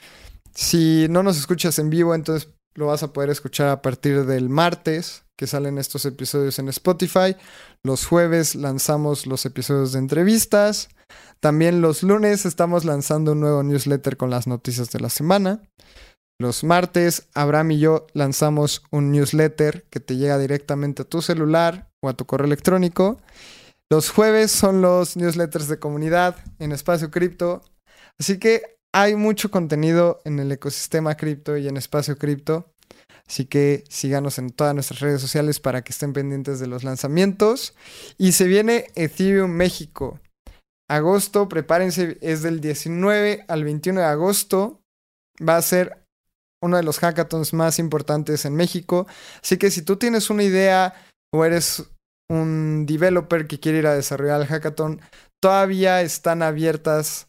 Si 0.53 1.07
no 1.09 1.23
nos 1.23 1.39
escuchas 1.39 1.79
en 1.79 1.89
vivo, 1.89 2.17
entonces 2.17 2.49
lo 2.75 2.87
vas 2.87 3.03
a 3.03 3.13
poder 3.13 3.31
escuchar 3.31 3.69
a 3.69 3.83
partir 3.83 4.25
del 4.25 4.49
martes 4.49 5.25
que 5.37 5.47
salen 5.47 5.79
estos 5.79 6.05
episodios 6.05 6.59
en 6.59 6.69
Spotify. 6.69 7.37
Los 7.85 8.07
jueves 8.07 8.55
lanzamos 8.55 9.27
los 9.27 9.47
episodios 9.47 9.93
de 9.93 10.01
entrevistas. 10.01 10.89
También 11.41 11.81
los 11.81 12.03
lunes 12.03 12.45
estamos 12.45 12.85
lanzando 12.85 13.33
un 13.33 13.41
nuevo 13.41 13.63
newsletter 13.63 14.17
con 14.17 14.31
las 14.31 14.47
noticias 14.47 14.91
de 14.91 15.01
la 15.01 15.11
semana. 15.11 15.63
Los 16.41 16.63
martes, 16.63 17.29
Abraham 17.35 17.73
y 17.73 17.79
yo 17.81 18.07
lanzamos 18.15 18.83
un 18.91 19.11
newsletter 19.11 19.85
que 19.91 20.01
te 20.01 20.17
llega 20.17 20.39
directamente 20.39 21.03
a 21.03 21.05
tu 21.05 21.21
celular 21.23 21.91
o 22.01 22.09
a 22.09 22.15
tu 22.15 22.27
correo 22.27 22.47
electrónico. 22.47 23.21
Los 23.91 24.11
jueves 24.11 24.51
son 24.53 24.83
los 24.83 25.17
newsletters 25.17 25.69
de 25.69 25.79
comunidad 25.79 26.37
en 26.59 26.73
Espacio 26.73 27.11
Cripto. 27.11 27.63
Así 28.19 28.39
que 28.39 28.78
hay 29.01 29.15
mucho 29.15 29.53
contenido 29.53 30.21
en 30.25 30.41
el 30.41 30.51
ecosistema 30.51 31.17
cripto 31.17 31.57
y 31.57 31.69
en 31.69 31.77
Espacio 31.77 32.19
Cripto. 32.19 32.73
Así 33.29 33.45
que 33.45 33.85
síganos 33.89 34.39
en 34.39 34.51
todas 34.51 34.75
nuestras 34.75 34.99
redes 34.99 35.21
sociales 35.21 35.61
para 35.61 35.83
que 35.83 35.93
estén 35.93 36.13
pendientes 36.13 36.59
de 36.59 36.67
los 36.67 36.83
lanzamientos. 36.83 37.77
Y 38.17 38.33
se 38.33 38.49
viene 38.49 38.87
Ethereum 38.97 39.53
México. 39.53 40.19
Agosto, 40.91 41.49
prepárense, 41.49 42.19
es 42.23 42.43
del 42.43 42.61
19 42.61 43.45
al 43.47 43.63
21 43.63 44.01
de 44.01 44.07
agosto. 44.07 44.81
Va 45.41 45.57
a 45.57 45.63
ser 45.63 46.03
uno 46.61 46.77
de 46.77 46.83
los 46.83 46.99
hackathons 46.99 47.53
más 47.53 47.79
importantes 47.79 48.45
en 48.47 48.57
México. 48.57 49.07
Así 49.41 49.59
que 49.59 49.71
si 49.71 49.83
tú 49.83 49.95
tienes 49.95 50.29
una 50.29 50.43
idea 50.43 50.93
o 51.33 51.45
eres 51.45 51.85
un 52.29 52.85
developer 52.85 53.47
que 53.47 53.61
quiere 53.61 53.79
ir 53.79 53.87
a 53.87 53.95
desarrollar 53.95 54.41
el 54.41 54.49
hackathon, 54.49 55.01
todavía 55.41 56.03
están 56.03 56.43
abiertas 56.43 57.28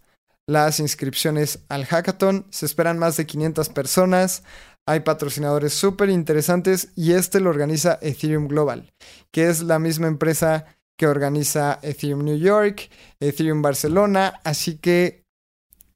las 0.50 0.80
inscripciones 0.80 1.60
al 1.70 1.86
hackathon. 1.86 2.48
Se 2.50 2.66
esperan 2.66 2.98
más 2.98 3.16
de 3.18 3.28
500 3.28 3.70
personas. 3.70 4.44
Hay 4.88 5.02
patrocinadores 5.02 5.74
súper 5.74 6.10
interesantes 6.10 6.90
y 6.96 7.14
este 7.14 7.40
lo 7.40 7.52
organiza 7.52 8.00
Ethereum 8.02 8.48
Global, 8.48 8.92
que 9.32 9.48
es 9.48 9.62
la 9.62 9.78
misma 9.78 10.08
empresa 10.08 10.66
que 10.98 11.06
organiza 11.06 11.78
Ethereum 11.84 12.24
New 12.26 12.38
York, 12.38 12.90
Ethereum 13.20 13.62
Barcelona, 13.62 14.42
así 14.44 14.78
que 14.78 15.24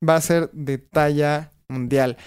va 0.08 0.18
a 0.18 0.22
ser 0.22 0.52
de 0.52 0.78
talla 0.78 1.52
mundial. 1.68 2.18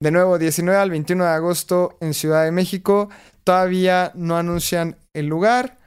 De 0.00 0.10
nuevo, 0.10 0.38
19 0.38 0.78
al 0.78 0.90
21 0.90 1.24
de 1.24 1.30
agosto 1.30 1.98
en 2.00 2.14
Ciudad 2.14 2.44
de 2.44 2.52
México. 2.52 3.10
Todavía 3.44 4.12
no 4.14 4.38
anuncian 4.38 4.96
el 5.12 5.26
lugar, 5.26 5.78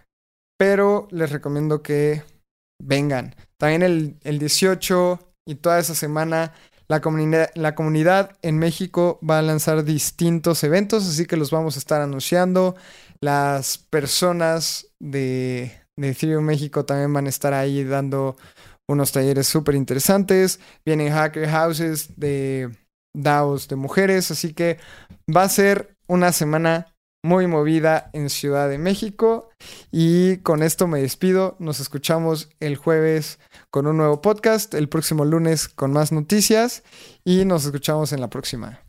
pero 0.55 1.07
les 1.09 1.31
recomiendo 1.31 1.81
que 1.81 2.21
vengan. 2.79 3.35
También 3.57 3.81
el, 3.81 4.17
el 4.23 4.37
18 4.37 5.28
y 5.49 5.55
toda 5.55 5.79
esa 5.79 5.95
semana 5.95 6.53
la, 6.87 7.01
comunidad, 7.01 7.49
la 7.55 7.73
comunidad 7.73 8.37
en 8.43 8.59
México 8.59 9.19
va 9.27 9.39
a 9.39 9.41
lanzar 9.41 9.83
distintos 9.83 10.63
eventos, 10.63 11.07
así 11.07 11.25
que 11.25 11.37
los 11.37 11.49
vamos 11.49 11.75
a 11.75 11.79
estar 11.79 12.01
anunciando. 12.01 12.75
Las 13.19 13.79
personas 13.79 14.87
de, 14.99 15.71
de 15.97 16.41
México 16.41 16.85
también 16.85 17.11
van 17.11 17.25
a 17.25 17.29
estar 17.29 17.53
ahí 17.55 17.83
dando 17.83 18.37
unos 18.87 19.11
talleres 19.11 19.47
súper 19.47 19.73
interesantes. 19.73 20.59
Vienen 20.85 21.11
hacker 21.11 21.49
houses 21.49 22.15
de 22.15 22.69
DAOs 23.15 23.67
de 23.67 23.75
mujeres, 23.75 24.29
así 24.29 24.53
que 24.53 24.77
va 25.35 25.43
a 25.43 25.49
ser 25.49 25.95
una 26.07 26.31
semana 26.31 26.93
muy 27.25 27.47
movida 27.47 28.11
en 28.13 28.29
Ciudad 28.29 28.69
de 28.69 28.77
México 28.77 29.48
y 29.91 30.37
con 30.37 30.63
esto 30.63 30.87
me 30.87 31.01
despido, 31.01 31.55
nos 31.59 31.79
escuchamos 31.79 32.49
el 32.59 32.75
jueves 32.75 33.39
con 33.71 33.87
un 33.87 33.97
nuevo 33.97 34.21
podcast, 34.21 34.73
el 34.73 34.89
próximo 34.89 35.25
lunes 35.25 35.67
con 35.67 35.91
más 35.91 36.11
noticias 36.11 36.83
y 37.23 37.45
nos 37.45 37.65
escuchamos 37.65 38.13
en 38.13 38.21
la 38.21 38.29
próxima. 38.29 38.88